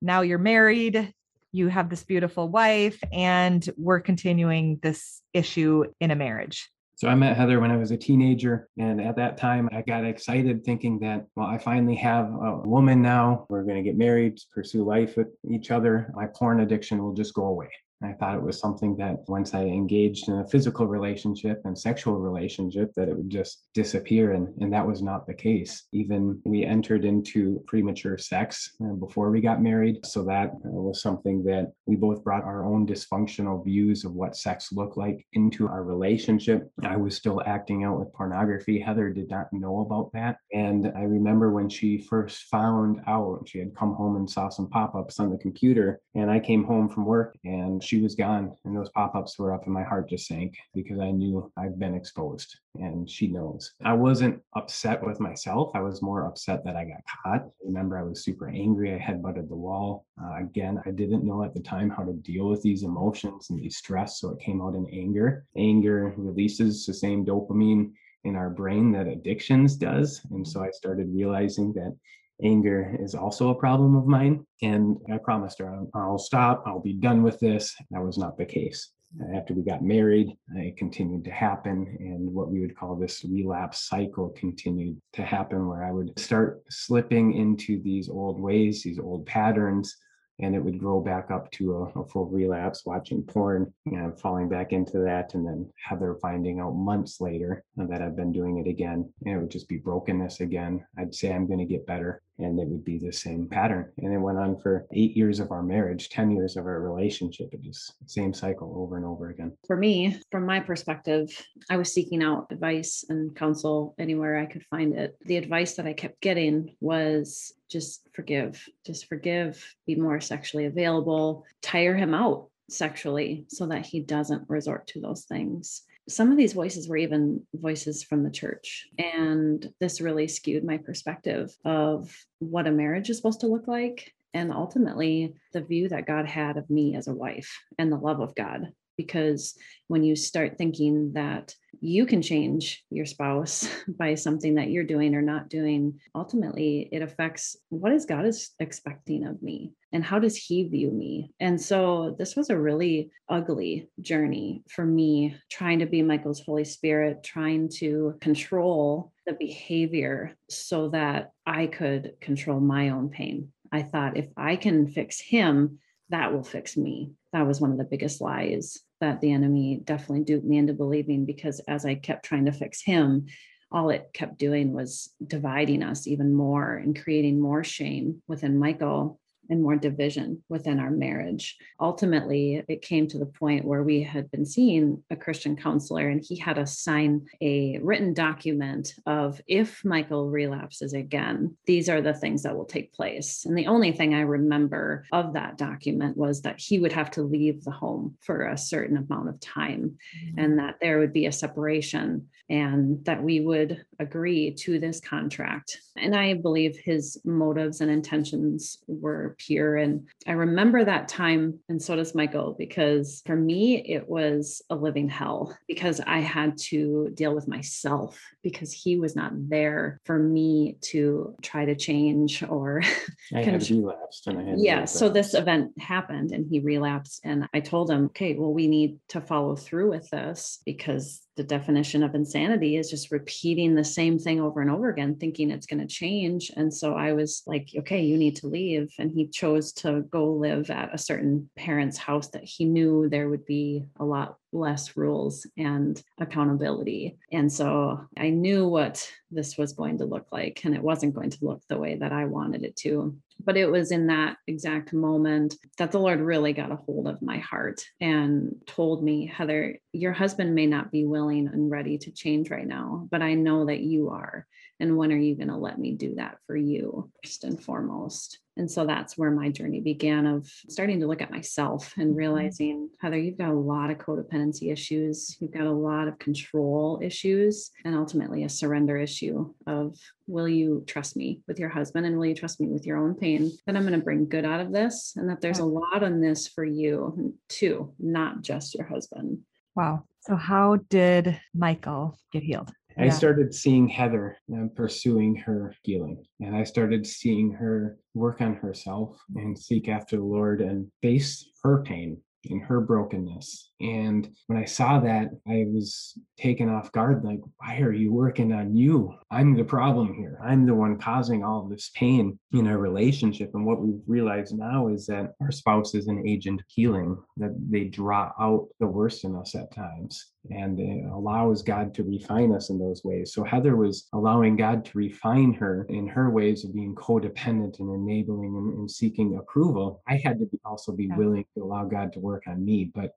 now 0.00 0.20
you're 0.20 0.38
married, 0.38 1.12
you 1.52 1.68
have 1.68 1.88
this 1.88 2.04
beautiful 2.04 2.48
wife, 2.48 2.98
and 3.12 3.68
we're 3.76 4.00
continuing 4.00 4.78
this 4.82 5.22
issue 5.32 5.84
in 6.00 6.10
a 6.10 6.16
marriage. 6.16 6.68
So 6.96 7.08
I 7.08 7.14
met 7.16 7.36
Heather 7.36 7.58
when 7.58 7.72
I 7.72 7.76
was 7.76 7.90
a 7.90 7.96
teenager. 7.96 8.68
And 8.78 9.00
at 9.00 9.16
that 9.16 9.36
time, 9.36 9.68
I 9.72 9.82
got 9.82 10.04
excited 10.04 10.64
thinking 10.64 11.00
that, 11.00 11.26
well, 11.34 11.46
I 11.46 11.58
finally 11.58 11.96
have 11.96 12.26
a 12.26 12.62
woman 12.64 13.02
now. 13.02 13.46
We're 13.48 13.64
going 13.64 13.76
to 13.76 13.82
get 13.82 13.98
married, 13.98 14.38
pursue 14.54 14.84
life 14.84 15.16
with 15.16 15.28
each 15.50 15.70
other. 15.72 16.12
My 16.14 16.26
porn 16.26 16.60
addiction 16.60 17.02
will 17.02 17.14
just 17.14 17.34
go 17.34 17.46
away. 17.46 17.68
I 18.02 18.12
thought 18.12 18.34
it 18.34 18.42
was 18.42 18.58
something 18.58 18.96
that 18.96 19.28
once 19.28 19.54
I 19.54 19.62
engaged 19.62 20.28
in 20.28 20.38
a 20.38 20.48
physical 20.48 20.86
relationship 20.86 21.62
and 21.64 21.78
sexual 21.78 22.18
relationship, 22.18 22.92
that 22.96 23.08
it 23.08 23.16
would 23.16 23.30
just 23.30 23.68
disappear. 23.74 24.32
And, 24.32 24.48
and 24.60 24.72
that 24.72 24.86
was 24.86 25.02
not 25.02 25.26
the 25.26 25.34
case. 25.34 25.84
Even 25.92 26.40
we 26.44 26.64
entered 26.64 27.04
into 27.04 27.62
premature 27.66 28.18
sex 28.18 28.76
uh, 28.84 28.94
before 28.94 29.30
we 29.30 29.40
got 29.40 29.62
married. 29.62 30.04
So 30.04 30.24
that 30.24 30.50
uh, 30.50 30.70
was 30.70 31.00
something 31.00 31.42
that 31.44 31.72
we 31.86 31.96
both 31.96 32.22
brought 32.24 32.44
our 32.44 32.64
own 32.64 32.86
dysfunctional 32.86 33.64
views 33.64 34.04
of 34.04 34.14
what 34.14 34.36
sex 34.36 34.72
looked 34.72 34.96
like 34.96 35.26
into 35.32 35.68
our 35.68 35.82
relationship. 35.82 36.70
I 36.82 36.96
was 36.96 37.16
still 37.16 37.42
acting 37.46 37.84
out 37.84 37.98
with 37.98 38.12
pornography. 38.12 38.80
Heather 38.80 39.10
did 39.10 39.30
not 39.30 39.52
know 39.52 39.80
about 39.80 40.12
that. 40.12 40.38
And 40.52 40.92
I 40.96 41.02
remember 41.02 41.52
when 41.52 41.68
she 41.68 41.98
first 41.98 42.44
found 42.44 43.00
out, 43.06 43.48
she 43.48 43.58
had 43.58 43.74
come 43.74 43.94
home 43.94 44.16
and 44.16 44.28
saw 44.28 44.48
some 44.48 44.68
pop 44.68 44.94
ups 44.94 45.20
on 45.20 45.30
the 45.30 45.38
computer. 45.38 46.00
And 46.14 46.30
I 46.30 46.40
came 46.40 46.64
home 46.64 46.88
from 46.88 47.06
work 47.06 47.36
and 47.44 47.82
she 47.82 47.93
was 48.00 48.14
gone 48.14 48.54
and 48.64 48.76
those 48.76 48.90
pop-ups 48.90 49.38
were 49.38 49.54
up 49.54 49.64
and 49.64 49.74
my 49.74 49.82
heart 49.82 50.08
just 50.08 50.26
sank 50.26 50.54
because 50.74 50.98
i 51.00 51.10
knew 51.10 51.50
i've 51.56 51.78
been 51.78 51.94
exposed 51.94 52.56
and 52.80 53.08
she 53.08 53.28
knows. 53.28 53.72
I 53.84 53.92
wasn't 53.92 54.42
upset 54.56 55.04
with 55.04 55.20
myself. 55.20 55.70
I 55.74 55.80
was 55.80 56.02
more 56.02 56.26
upset 56.26 56.64
that 56.64 56.76
i 56.76 56.84
got 56.84 57.02
caught. 57.22 57.46
Remember 57.64 57.98
i 57.98 58.02
was 58.02 58.24
super 58.24 58.48
angry. 58.48 58.92
I 58.92 58.98
headbutted 58.98 59.48
the 59.48 59.54
wall. 59.54 60.06
Uh, 60.22 60.42
again 60.42 60.80
i 60.86 60.90
didn't 60.90 61.24
know 61.24 61.44
at 61.44 61.54
the 61.54 61.60
time 61.60 61.90
how 61.90 62.02
to 62.04 62.12
deal 62.12 62.48
with 62.48 62.62
these 62.62 62.82
emotions 62.82 63.50
and 63.50 63.60
these 63.60 63.76
stress 63.76 64.20
so 64.20 64.30
it 64.30 64.40
came 64.40 64.60
out 64.60 64.74
in 64.74 64.88
anger. 64.92 65.46
Anger 65.56 66.14
releases 66.16 66.86
the 66.86 66.94
same 66.94 67.24
dopamine 67.24 67.92
in 68.24 68.36
our 68.36 68.50
brain 68.50 68.90
that 68.92 69.06
addictions 69.06 69.76
does 69.76 70.22
and 70.30 70.46
so 70.46 70.62
i 70.62 70.70
started 70.70 71.06
realizing 71.12 71.72
that 71.74 71.94
anger 72.42 72.96
is 72.98 73.14
also 73.14 73.50
a 73.50 73.54
problem 73.54 73.96
of 73.96 74.06
mine. 74.06 74.44
And 74.62 74.96
I 75.12 75.18
promised 75.18 75.58
her 75.58 75.84
I'll 75.94 76.18
stop, 76.18 76.64
I'll 76.66 76.80
be 76.80 76.94
done 76.94 77.22
with 77.22 77.38
this. 77.40 77.74
That 77.90 78.02
was 78.02 78.18
not 78.18 78.36
the 78.36 78.46
case. 78.46 78.90
After 79.34 79.54
we 79.54 79.62
got 79.62 79.84
married, 79.84 80.36
it 80.56 80.76
continued 80.76 81.24
to 81.24 81.30
happen. 81.30 81.96
And 82.00 82.28
what 82.32 82.50
we 82.50 82.60
would 82.60 82.76
call 82.76 82.96
this 82.96 83.24
relapse 83.24 83.88
cycle 83.88 84.30
continued 84.30 85.00
to 85.12 85.22
happen, 85.22 85.68
where 85.68 85.84
I 85.84 85.92
would 85.92 86.18
start 86.18 86.64
slipping 86.68 87.34
into 87.34 87.80
these 87.82 88.08
old 88.08 88.40
ways, 88.40 88.82
these 88.82 88.98
old 88.98 89.24
patterns 89.26 89.96
and 90.40 90.54
it 90.54 90.58
would 90.58 90.78
grow 90.78 91.00
back 91.00 91.30
up 91.30 91.50
to 91.52 91.76
a, 91.76 92.00
a, 92.00 92.04
full 92.06 92.26
relapse 92.26 92.84
watching 92.84 93.22
porn 93.22 93.72
and 93.86 94.18
falling 94.18 94.48
back 94.48 94.72
into 94.72 94.98
that 94.98 95.34
and 95.34 95.46
then 95.46 95.70
heather 95.76 96.16
finding 96.20 96.60
out 96.60 96.72
months 96.72 97.20
later 97.20 97.62
that 97.76 98.02
i've 98.02 98.16
been 98.16 98.32
doing 98.32 98.58
it 98.58 98.68
again 98.68 99.08
and 99.24 99.36
it 99.36 99.38
would 99.38 99.50
just 99.50 99.68
be 99.68 99.76
brokenness 99.76 100.40
again. 100.40 100.84
I'd 100.98 101.14
say 101.14 101.32
i'm 101.32 101.46
going 101.46 101.60
to 101.60 101.64
get 101.64 101.86
better 101.86 102.20
and 102.38 102.58
it 102.58 102.68
would 102.68 102.84
be 102.84 102.98
the 102.98 103.12
same 103.12 103.48
pattern. 103.48 103.92
And 103.98 104.12
it 104.12 104.18
went 104.18 104.38
on 104.38 104.58
for 104.58 104.86
eight 104.92 105.16
years 105.16 105.40
of 105.40 105.50
our 105.50 105.62
marriage 105.62 106.08
10 106.08 106.32
years 106.32 106.56
of 106.56 106.66
our 106.66 106.80
relationship 106.80 107.48
it 107.52 107.62
just 107.62 107.94
same 108.06 108.32
cycle 108.32 108.74
over 108.76 108.96
and 108.96 109.06
over 109.06 109.30
again. 109.30 109.56
For 109.66 109.76
me 109.76 110.20
from 110.30 110.46
my 110.46 110.60
perspective 110.60 111.30
i 111.70 111.76
was 111.76 111.92
seeking 111.92 112.22
out 112.22 112.48
advice 112.50 113.04
and 113.08 113.34
counsel 113.36 113.94
anywhere 113.98 114.38
i 114.38 114.46
could 114.46 114.64
find 114.64 114.94
it. 114.94 115.16
The 115.24 115.36
advice 115.36 115.74
that 115.74 115.86
i 115.86 115.92
kept 115.92 116.20
getting 116.20 116.74
was 116.80 117.52
just 117.70 118.06
forgive, 118.12 118.64
just 118.86 119.06
forgive, 119.06 119.74
be 119.86 119.96
more 119.96 120.20
sexually 120.20 120.66
available, 120.66 121.44
tire 121.62 121.96
him 121.96 122.14
out 122.14 122.48
sexually 122.70 123.46
so 123.48 123.66
that 123.66 123.84
he 123.84 124.00
doesn't 124.00 124.48
resort 124.48 124.86
to 124.88 125.00
those 125.00 125.24
things. 125.24 125.82
Some 126.08 126.30
of 126.30 126.36
these 126.36 126.52
voices 126.52 126.88
were 126.88 126.96
even 126.96 127.46
voices 127.54 128.02
from 128.02 128.24
the 128.24 128.30
church. 128.30 128.86
And 128.98 129.66
this 129.80 130.00
really 130.00 130.28
skewed 130.28 130.64
my 130.64 130.78
perspective 130.78 131.54
of 131.64 132.14
what 132.40 132.66
a 132.66 132.72
marriage 132.72 133.08
is 133.10 133.16
supposed 133.16 133.40
to 133.40 133.46
look 133.46 133.66
like. 133.66 134.12
And 134.34 134.52
ultimately, 134.52 135.34
the 135.52 135.62
view 135.62 135.88
that 135.88 136.06
God 136.06 136.26
had 136.26 136.56
of 136.56 136.68
me 136.68 136.96
as 136.96 137.08
a 137.08 137.14
wife 137.14 137.58
and 137.78 137.90
the 137.90 137.96
love 137.96 138.20
of 138.20 138.34
God 138.34 138.72
because 138.96 139.54
when 139.88 140.02
you 140.02 140.16
start 140.16 140.56
thinking 140.58 141.12
that 141.14 141.54
you 141.80 142.06
can 142.06 142.22
change 142.22 142.84
your 142.90 143.06
spouse 143.06 143.68
by 143.88 144.14
something 144.14 144.54
that 144.54 144.70
you're 144.70 144.84
doing 144.84 145.14
or 145.14 145.22
not 145.22 145.48
doing 145.48 146.00
ultimately 146.14 146.88
it 146.92 147.02
affects 147.02 147.56
what 147.68 147.92
is 147.92 148.06
god 148.06 148.24
is 148.24 148.50
expecting 148.60 149.26
of 149.26 149.42
me 149.42 149.72
and 149.94 150.04
how 150.04 150.18
does 150.18 150.36
he 150.36 150.64
view 150.64 150.90
me. 150.90 151.30
And 151.38 151.58
so 151.58 152.16
this 152.18 152.34
was 152.34 152.50
a 152.50 152.58
really 152.58 153.12
ugly 153.28 153.88
journey 154.00 154.64
for 154.68 154.84
me 154.84 155.36
trying 155.50 155.78
to 155.78 155.86
be 155.86 156.02
michael's 156.02 156.40
holy 156.40 156.64
spirit 156.64 157.22
trying 157.22 157.68
to 157.68 158.16
control 158.20 159.12
the 159.24 159.34
behavior 159.34 160.36
so 160.50 160.88
that 160.88 161.30
i 161.46 161.66
could 161.66 162.14
control 162.20 162.60
my 162.60 162.90
own 162.90 163.08
pain. 163.08 163.52
I 163.70 163.82
thought 163.82 164.16
if 164.16 164.26
i 164.36 164.56
can 164.56 164.88
fix 164.88 165.20
him 165.20 165.78
that 166.10 166.32
will 166.32 166.44
fix 166.44 166.76
me. 166.76 167.12
That 167.32 167.46
was 167.46 167.60
one 167.60 167.72
of 167.72 167.78
the 167.78 167.84
biggest 167.84 168.20
lies 168.20 168.80
that 169.00 169.20
the 169.20 169.32
enemy 169.32 169.80
definitely 169.82 170.24
duped 170.24 170.46
me 170.46 170.58
into 170.58 170.72
believing 170.72 171.24
because 171.24 171.60
as 171.68 171.84
I 171.84 171.94
kept 171.94 172.24
trying 172.24 172.46
to 172.46 172.52
fix 172.52 172.82
him, 172.82 173.26
all 173.70 173.90
it 173.90 174.10
kept 174.12 174.38
doing 174.38 174.72
was 174.72 175.12
dividing 175.26 175.82
us 175.82 176.06
even 176.06 176.32
more 176.32 176.76
and 176.76 177.00
creating 177.00 177.40
more 177.40 177.64
shame 177.64 178.22
within 178.28 178.58
Michael 178.58 179.18
and 179.50 179.62
more 179.62 179.76
division 179.76 180.42
within 180.48 180.78
our 180.78 180.90
marriage. 180.90 181.56
Ultimately, 181.80 182.62
it 182.68 182.82
came 182.82 183.06
to 183.08 183.18
the 183.18 183.26
point 183.26 183.64
where 183.64 183.82
we 183.82 184.02
had 184.02 184.30
been 184.30 184.46
seeing 184.46 185.02
a 185.10 185.16
Christian 185.16 185.56
counselor, 185.56 186.08
and 186.08 186.22
he 186.22 186.36
had 186.36 186.58
us 186.58 186.78
sign 186.78 187.26
a 187.40 187.78
written 187.82 188.14
document 188.14 188.94
of 189.06 189.40
if 189.46 189.84
Michael 189.84 190.30
relapses 190.30 190.92
again, 190.92 191.56
these 191.66 191.88
are 191.88 192.00
the 192.00 192.14
things 192.14 192.42
that 192.42 192.56
will 192.56 192.64
take 192.64 192.92
place. 192.92 193.44
And 193.44 193.56
the 193.56 193.66
only 193.66 193.92
thing 193.92 194.14
I 194.14 194.20
remember 194.20 195.04
of 195.12 195.32
that 195.34 195.58
document 195.58 196.16
was 196.16 196.42
that 196.42 196.60
he 196.60 196.78
would 196.78 196.92
have 196.92 197.10
to 197.12 197.22
leave 197.22 197.64
the 197.64 197.70
home 197.70 198.16
for 198.20 198.46
a 198.46 198.58
certain 198.58 198.96
amount 198.96 199.28
of 199.28 199.40
time 199.40 199.96
mm-hmm. 200.16 200.38
and 200.38 200.58
that 200.58 200.76
there 200.80 200.98
would 200.98 201.12
be 201.12 201.26
a 201.26 201.32
separation 201.32 202.28
and 202.50 203.02
that 203.04 203.22
we 203.22 203.40
would 203.40 203.84
agree 203.98 204.52
to 204.52 204.78
this 204.78 205.00
contract. 205.00 205.80
And 205.96 206.14
I 206.14 206.34
believe 206.34 206.76
his 206.76 207.18
motives 207.24 207.80
and 207.80 207.90
intentions 207.90 208.78
were 208.86 209.33
pure. 209.38 209.76
And 209.76 210.08
I 210.26 210.32
remember 210.32 210.84
that 210.84 211.08
time, 211.08 211.60
and 211.68 211.80
so 211.80 211.96
does 211.96 212.14
Michael, 212.14 212.54
because 212.58 213.22
for 213.26 213.36
me, 213.36 213.76
it 213.76 214.08
was 214.08 214.62
a 214.70 214.74
living 214.74 215.08
hell 215.08 215.56
because 215.68 216.00
I 216.00 216.18
had 216.18 216.58
to 216.58 217.10
deal 217.14 217.34
with 217.34 217.48
myself 217.48 218.20
because 218.42 218.72
he 218.72 218.98
was 218.98 219.16
not 219.16 219.32
there 219.48 220.00
for 220.04 220.18
me 220.18 220.76
to 220.82 221.34
try 221.42 221.64
to 221.64 221.74
change 221.74 222.42
or. 222.42 222.82
I 223.34 223.42
had 223.42 223.68
relapsed 223.70 224.26
and 224.26 224.38
I 224.38 224.42
had. 224.42 224.60
Yeah. 224.60 224.84
So 224.84 225.08
this 225.08 225.34
event 225.34 225.72
happened 225.80 226.32
and 226.32 226.46
he 226.48 226.60
relapsed. 226.60 227.20
And 227.24 227.48
I 227.54 227.60
told 227.60 227.90
him, 227.90 228.06
okay, 228.06 228.34
well, 228.34 228.52
we 228.52 228.66
need 228.66 228.98
to 229.08 229.20
follow 229.20 229.56
through 229.56 229.90
with 229.90 230.08
this 230.10 230.60
because 230.64 231.20
the 231.36 231.44
definition 231.44 232.02
of 232.02 232.14
insanity 232.14 232.76
is 232.76 232.90
just 232.90 233.10
repeating 233.10 233.74
the 233.74 233.84
same 233.84 234.18
thing 234.18 234.40
over 234.40 234.60
and 234.60 234.70
over 234.70 234.88
again, 234.88 235.16
thinking 235.16 235.50
it's 235.50 235.66
going 235.66 235.80
to 235.80 235.86
change. 235.86 236.50
And 236.56 236.72
so 236.72 236.94
I 236.94 237.12
was 237.12 237.42
like, 237.46 237.70
okay, 237.78 238.02
you 238.02 238.16
need 238.16 238.36
to 238.36 238.46
leave. 238.46 238.92
And 238.98 239.10
he 239.10 239.26
chose 239.28 239.72
to 239.74 240.02
go 240.02 240.32
live 240.32 240.70
at 240.70 240.94
a 240.94 240.98
certain 240.98 241.50
parent's 241.56 241.98
house 241.98 242.28
that 242.28 242.44
he 242.44 242.64
knew 242.64 243.08
there 243.08 243.28
would 243.28 243.44
be 243.46 243.84
a 243.98 244.04
lot 244.04 244.36
less 244.52 244.96
rules 244.96 245.46
and 245.58 246.00
accountability. 246.18 247.18
And 247.32 247.52
so 247.52 248.06
I 248.16 248.30
knew 248.30 248.68
what 248.68 249.10
this 249.30 249.58
was 249.58 249.72
going 249.72 249.98
to 249.98 250.04
look 250.04 250.26
like, 250.30 250.60
and 250.64 250.74
it 250.74 250.82
wasn't 250.82 251.14
going 251.14 251.30
to 251.30 251.44
look 251.44 251.62
the 251.68 251.78
way 251.78 251.96
that 251.96 252.12
I 252.12 252.24
wanted 252.26 252.62
it 252.62 252.76
to. 252.76 253.16
But 253.42 253.56
it 253.56 253.70
was 253.70 253.90
in 253.90 254.06
that 254.06 254.36
exact 254.46 254.92
moment 254.92 255.56
that 255.78 255.92
the 255.92 255.98
Lord 255.98 256.20
really 256.20 256.52
got 256.52 256.72
a 256.72 256.76
hold 256.76 257.08
of 257.08 257.20
my 257.20 257.38
heart 257.38 257.84
and 258.00 258.56
told 258.66 259.02
me, 259.02 259.26
Heather, 259.26 259.78
your 259.92 260.12
husband 260.12 260.54
may 260.54 260.66
not 260.66 260.90
be 260.90 261.04
willing 261.04 261.48
and 261.48 261.70
ready 261.70 261.98
to 261.98 262.10
change 262.10 262.50
right 262.50 262.66
now, 262.66 263.06
but 263.10 263.22
I 263.22 263.34
know 263.34 263.66
that 263.66 263.80
you 263.80 264.10
are. 264.10 264.46
And 264.80 264.96
when 264.96 265.12
are 265.12 265.18
you 265.18 265.36
going 265.36 265.48
to 265.48 265.56
let 265.56 265.78
me 265.78 265.92
do 265.92 266.16
that 266.16 266.38
for 266.46 266.56
you, 266.56 267.10
first 267.22 267.44
and 267.44 267.62
foremost? 267.62 268.38
And 268.56 268.70
so 268.70 268.86
that's 268.86 269.18
where 269.18 269.30
my 269.30 269.50
journey 269.50 269.80
began 269.80 270.26
of 270.26 270.48
starting 270.68 271.00
to 271.00 271.06
look 271.06 271.20
at 271.20 271.30
myself 271.30 271.92
and 271.96 272.10
mm-hmm. 272.10 272.18
realizing, 272.18 272.90
Heather, 273.00 273.18
you've 273.18 273.38
got 273.38 273.50
a 273.50 273.54
lot 273.54 273.90
of 273.90 273.98
codependency 273.98 274.72
issues, 274.72 275.36
you've 275.40 275.52
got 275.52 275.66
a 275.66 275.72
lot 275.72 276.06
of 276.06 276.18
control 276.18 277.00
issues, 277.02 277.70
and 277.84 277.96
ultimately 277.96 278.44
a 278.44 278.48
surrender 278.48 278.96
issue 278.96 279.52
of 279.66 279.98
will 280.26 280.48
you 280.48 280.84
trust 280.86 281.16
me 281.16 281.40
with 281.48 281.58
your 281.58 281.68
husband 281.68 282.06
and 282.06 282.16
will 282.16 282.26
you 282.26 282.34
trust 282.34 282.60
me 282.60 282.68
with 282.68 282.86
your 282.86 282.98
own 282.98 283.14
pain 283.14 283.50
that 283.66 283.76
I'm 283.76 283.82
going 283.82 283.98
to 283.98 284.04
bring 284.04 284.28
good 284.28 284.44
out 284.44 284.60
of 284.60 284.72
this 284.72 285.14
and 285.16 285.28
that 285.28 285.40
there's 285.40 285.58
a 285.58 285.64
lot 285.64 286.02
on 286.02 286.20
this 286.20 286.46
for 286.48 286.64
you 286.64 287.34
too, 287.48 287.92
not 287.98 288.42
just 288.42 288.74
your 288.74 288.86
husband. 288.86 289.40
Wow. 289.74 290.04
So, 290.20 290.36
how 290.36 290.76
did 290.88 291.40
Michael 291.54 292.16
get 292.32 292.42
healed? 292.42 292.72
I 292.96 293.08
started 293.08 293.54
seeing 293.54 293.88
Heather 293.88 294.36
and 294.48 294.74
pursuing 294.74 295.36
her 295.36 295.74
healing. 295.82 296.24
And 296.40 296.54
I 296.54 296.64
started 296.64 297.06
seeing 297.06 297.50
her 297.52 297.98
work 298.14 298.40
on 298.40 298.54
herself 298.54 299.20
and 299.34 299.58
seek 299.58 299.88
after 299.88 300.16
the 300.16 300.24
Lord 300.24 300.60
and 300.60 300.90
face 301.02 301.50
her 301.62 301.82
pain 301.82 302.18
and 302.50 302.62
her 302.62 302.80
brokenness. 302.80 303.70
And 303.80 304.28
when 304.46 304.58
I 304.58 304.64
saw 304.64 305.00
that, 305.00 305.30
I 305.48 305.64
was 305.68 306.18
taken 306.38 306.68
off 306.68 306.92
guard 306.92 307.24
like, 307.24 307.40
why 307.56 307.78
are 307.78 307.92
you 307.92 308.12
working 308.12 308.52
on 308.52 308.76
you? 308.76 309.14
I'm 309.30 309.54
the 309.54 309.64
problem 309.64 310.14
here. 310.14 310.38
I'm 310.44 310.66
the 310.66 310.74
one 310.74 310.98
causing 310.98 311.42
all 311.42 311.66
this 311.66 311.90
pain 311.94 312.38
in 312.52 312.66
our 312.66 312.78
relationship. 312.78 313.50
And 313.54 313.64
what 313.64 313.80
we've 313.80 314.02
realized 314.06 314.56
now 314.56 314.88
is 314.88 315.06
that 315.06 315.32
our 315.40 315.50
spouse 315.50 315.94
is 315.94 316.06
an 316.06 316.26
agent 316.26 316.60
of 316.60 316.66
healing, 316.68 317.16
that 317.38 317.54
they 317.70 317.84
draw 317.84 318.30
out 318.38 318.68
the 318.78 318.86
worst 318.86 319.24
in 319.24 319.34
us 319.36 319.54
at 319.54 319.74
times 319.74 320.33
and 320.50 320.78
allows 321.10 321.62
God 321.62 321.94
to 321.94 322.02
refine 322.02 322.54
us 322.54 322.70
in 322.70 322.78
those 322.78 323.02
ways. 323.04 323.32
So 323.32 323.44
Heather 323.44 323.76
was 323.76 324.08
allowing 324.12 324.56
God 324.56 324.84
to 324.86 324.98
refine 324.98 325.54
her 325.54 325.86
in 325.88 326.06
her 326.08 326.30
ways 326.30 326.64
of 326.64 326.74
being 326.74 326.94
codependent 326.94 327.80
and 327.80 327.90
enabling 327.90 328.54
and, 328.56 328.78
and 328.78 328.90
seeking 328.90 329.36
approval. 329.36 330.02
I 330.06 330.20
had 330.22 330.38
to 330.40 330.46
be, 330.46 330.58
also 330.64 330.92
be 330.92 331.06
yeah. 331.06 331.16
willing 331.16 331.44
to 331.54 331.64
allow 331.64 331.84
God 331.84 332.12
to 332.14 332.20
work 332.20 332.44
on 332.46 332.64
me. 332.64 332.90
But 332.94 333.14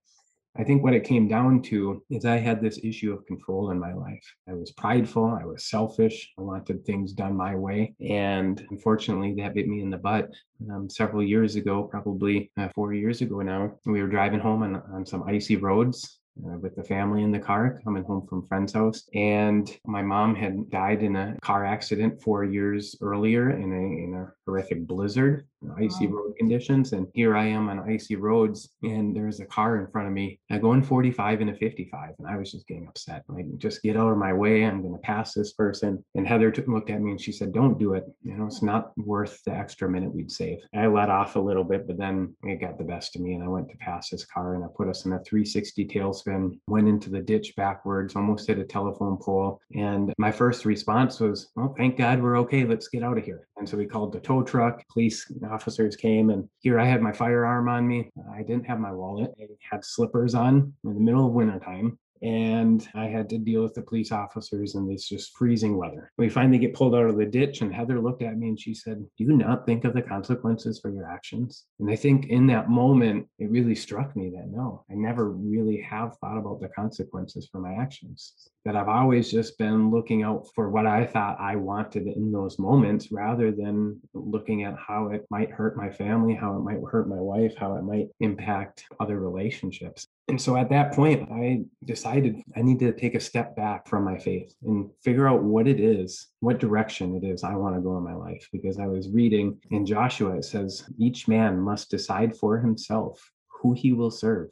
I 0.59 0.63
think 0.63 0.83
what 0.83 0.95
it 0.95 1.03
came 1.03 1.27
down 1.27 1.61
to 1.63 2.01
is 2.09 2.25
I 2.25 2.37
had 2.37 2.61
this 2.61 2.79
issue 2.81 3.13
of 3.13 3.27
control 3.27 3.69
in 3.69 3.79
my 3.79 3.93
life. 3.93 4.23
I 4.49 4.53
was 4.53 4.71
prideful, 4.71 5.25
I 5.25 5.45
was 5.45 5.65
selfish, 5.65 6.33
I 6.39 6.41
wanted 6.41 6.83
things 6.83 7.13
done 7.13 7.35
my 7.35 7.55
way. 7.55 7.93
And 8.09 8.65
unfortunately, 8.71 9.35
that 9.35 9.53
bit 9.53 9.67
me 9.67 9.81
in 9.81 9.91
the 9.91 9.97
butt. 9.97 10.31
Um, 10.71 10.89
several 10.89 11.21
years 11.21 11.57
ago, 11.57 11.83
probably 11.83 12.51
uh, 12.57 12.69
four 12.73 12.93
years 12.93 13.21
ago 13.21 13.41
now, 13.41 13.73
we 13.85 14.01
were 14.01 14.07
driving 14.07 14.39
home 14.39 14.63
on, 14.63 14.81
on 14.91 15.05
some 15.05 15.21
icy 15.27 15.57
roads 15.57 16.17
uh, 16.45 16.57
with 16.57 16.75
the 16.75 16.83
family 16.83 17.23
in 17.23 17.31
the 17.31 17.39
car 17.39 17.79
coming 17.83 18.03
home 18.03 18.25
from 18.27 18.45
friend's 18.47 18.73
house 18.73 19.03
and 19.13 19.77
my 19.85 20.01
mom 20.01 20.35
had 20.35 20.69
died 20.69 21.03
in 21.03 21.15
a 21.15 21.35
car 21.41 21.65
accident 21.65 22.21
four 22.21 22.43
years 22.43 22.95
earlier 23.01 23.51
in 23.51 23.71
a, 23.71 24.03
in 24.03 24.13
a 24.15 24.31
horrific 24.45 24.85
blizzard 24.87 25.45
icy 25.77 26.07
wow. 26.07 26.17
road 26.17 26.37
conditions. 26.37 26.93
And 26.93 27.07
here 27.13 27.35
I 27.35 27.45
am 27.45 27.69
on 27.69 27.79
icy 27.79 28.15
roads, 28.15 28.69
and 28.83 29.15
there's 29.15 29.39
a 29.39 29.45
car 29.45 29.77
in 29.77 29.87
front 29.87 30.07
of 30.07 30.13
me. 30.13 30.39
I 30.49 30.57
go 30.57 30.73
in 30.73 30.83
45 30.83 31.41
and 31.41 31.49
a 31.49 31.55
55, 31.55 32.15
and 32.19 32.27
I 32.27 32.37
was 32.37 32.51
just 32.51 32.67
getting 32.67 32.87
upset. 32.87 33.23
Like, 33.27 33.45
just 33.57 33.81
get 33.81 33.97
out 33.97 34.11
of 34.11 34.17
my 34.17 34.33
way. 34.33 34.63
I'm 34.63 34.81
going 34.81 34.93
to 34.93 34.99
pass 34.99 35.33
this 35.33 35.53
person. 35.53 36.03
And 36.15 36.27
Heather 36.27 36.51
t- 36.51 36.63
looked 36.67 36.89
at 36.89 37.01
me 37.01 37.11
and 37.11 37.21
she 37.21 37.31
said, 37.31 37.53
Don't 37.53 37.79
do 37.79 37.93
it. 37.93 38.05
You 38.23 38.35
know, 38.35 38.45
it's 38.45 38.61
not 38.61 38.91
worth 38.97 39.43
the 39.43 39.51
extra 39.51 39.89
minute 39.89 40.13
we'd 40.13 40.31
save. 40.31 40.59
I 40.75 40.87
let 40.87 41.09
off 41.09 41.35
a 41.35 41.39
little 41.39 41.63
bit, 41.63 41.87
but 41.87 41.97
then 41.97 42.35
it 42.43 42.61
got 42.61 42.77
the 42.77 42.83
best 42.83 43.15
of 43.15 43.21
me, 43.21 43.33
and 43.33 43.43
I 43.43 43.47
went 43.47 43.69
to 43.69 43.77
pass 43.77 44.09
this 44.09 44.25
car, 44.25 44.55
and 44.55 44.63
I 44.63 44.67
put 44.75 44.87
us 44.87 45.05
in 45.05 45.13
a 45.13 45.19
360 45.19 45.87
tailspin, 45.87 46.26
went 46.67 46.87
into 46.87 47.09
the 47.09 47.19
ditch 47.19 47.55
backwards, 47.55 48.15
almost 48.15 48.47
hit 48.47 48.59
a 48.59 48.63
telephone 48.63 49.17
pole. 49.17 49.59
And 49.75 50.13
my 50.17 50.31
first 50.31 50.65
response 50.65 51.19
was, 51.19 51.49
Well, 51.55 51.73
thank 51.77 51.97
God 51.97 52.21
we're 52.21 52.37
okay. 52.39 52.65
Let's 52.65 52.87
get 52.87 53.03
out 53.03 53.17
of 53.17 53.23
here. 53.23 53.47
And 53.57 53.67
so 53.67 53.77
we 53.77 53.85
called 53.85 54.13
the 54.13 54.19
tow 54.19 54.43
truck. 54.43 54.83
Police 54.89 55.31
officers 55.49 55.95
came 55.95 56.29
and 56.29 56.47
here 56.59 56.79
I 56.79 56.85
had 56.85 57.01
my 57.01 57.11
firearm 57.11 57.69
on 57.69 57.87
me. 57.87 58.09
I 58.33 58.43
didn't 58.43 58.65
have 58.65 58.79
my 58.79 58.91
wallet. 58.91 59.33
I 59.39 59.45
had 59.59 59.83
slippers 59.83 60.35
on 60.35 60.73
in 60.83 60.93
the 60.93 60.99
middle 60.99 61.27
of 61.27 61.33
wintertime 61.33 61.97
and 62.21 62.87
I 62.93 63.05
had 63.05 63.29
to 63.29 63.37
deal 63.37 63.63
with 63.63 63.73
the 63.73 63.81
police 63.81 64.11
officers 64.11 64.75
in 64.75 64.87
this 64.87 65.07
just 65.07 65.35
freezing 65.37 65.77
weather. 65.77 66.11
We 66.17 66.29
finally 66.29 66.57
get 66.57 66.73
pulled 66.73 66.95
out 66.95 67.09
of 67.09 67.17
the 67.17 67.25
ditch, 67.25 67.61
and 67.61 67.73
Heather 67.73 67.99
looked 67.99 68.21
at 68.21 68.37
me 68.37 68.49
and 68.49 68.59
she 68.59 68.73
said, 68.73 69.05
Do 69.17 69.23
you 69.23 69.33
not 69.33 69.65
think 69.65 69.85
of 69.85 69.93
the 69.93 70.01
consequences 70.01 70.79
for 70.79 70.89
your 70.89 71.09
actions? 71.09 71.65
And 71.79 71.89
I 71.89 71.95
think 71.95 72.27
in 72.27 72.47
that 72.47 72.69
moment, 72.69 73.27
it 73.39 73.49
really 73.49 73.75
struck 73.75 74.15
me 74.15 74.29
that 74.29 74.47
no, 74.49 74.83
I 74.89 74.95
never 74.95 75.31
really 75.31 75.81
have 75.81 76.17
thought 76.17 76.37
about 76.37 76.61
the 76.61 76.69
consequences 76.69 77.47
for 77.51 77.59
my 77.59 77.73
actions. 77.73 78.49
That 78.67 78.75
I've 78.75 78.89
always 78.89 79.31
just 79.31 79.57
been 79.57 79.91
looking 79.91 80.23
out 80.23 80.49
for 80.53 80.69
what 80.69 80.85
I 80.85 81.05
thought 81.05 81.39
I 81.39 81.55
wanted 81.55 82.05
in 82.05 82.33
those 82.33 82.59
moments 82.59 83.13
rather 83.13 83.49
than 83.49 83.97
looking 84.13 84.65
at 84.65 84.75
how 84.77 85.07
it 85.07 85.25
might 85.29 85.49
hurt 85.49 85.77
my 85.77 85.89
family, 85.89 86.35
how 86.35 86.57
it 86.57 86.63
might 86.63 86.81
hurt 86.91 87.07
my 87.07 87.15
wife, 87.15 87.55
how 87.55 87.77
it 87.77 87.83
might 87.83 88.09
impact 88.19 88.83
other 88.99 89.21
relationships. 89.21 90.05
And 90.27 90.41
so 90.41 90.57
at 90.57 90.67
that 90.67 90.91
point, 90.91 91.31
I 91.31 91.61
decided 91.85 92.41
I 92.57 92.61
need 92.61 92.79
to 92.79 92.91
take 92.91 93.15
a 93.15 93.21
step 93.21 93.55
back 93.55 93.87
from 93.87 94.03
my 94.03 94.17
faith 94.17 94.53
and 94.61 94.89
figure 95.01 95.29
out 95.29 95.43
what 95.43 95.65
it 95.65 95.79
is, 95.79 96.27
what 96.41 96.59
direction 96.59 97.15
it 97.15 97.25
is 97.25 97.45
I 97.45 97.55
want 97.55 97.75
to 97.75 97.81
go 97.81 97.97
in 97.97 98.03
my 98.03 98.15
life. 98.15 98.49
Because 98.51 98.79
I 98.79 98.87
was 98.87 99.07
reading 99.07 99.61
in 99.71 99.85
Joshua, 99.85 100.35
it 100.35 100.43
says, 100.43 100.83
each 100.97 101.29
man 101.29 101.57
must 101.57 101.89
decide 101.89 102.35
for 102.35 102.57
himself 102.57 103.31
who 103.47 103.71
he 103.71 103.93
will 103.93 104.11
serve, 104.11 104.49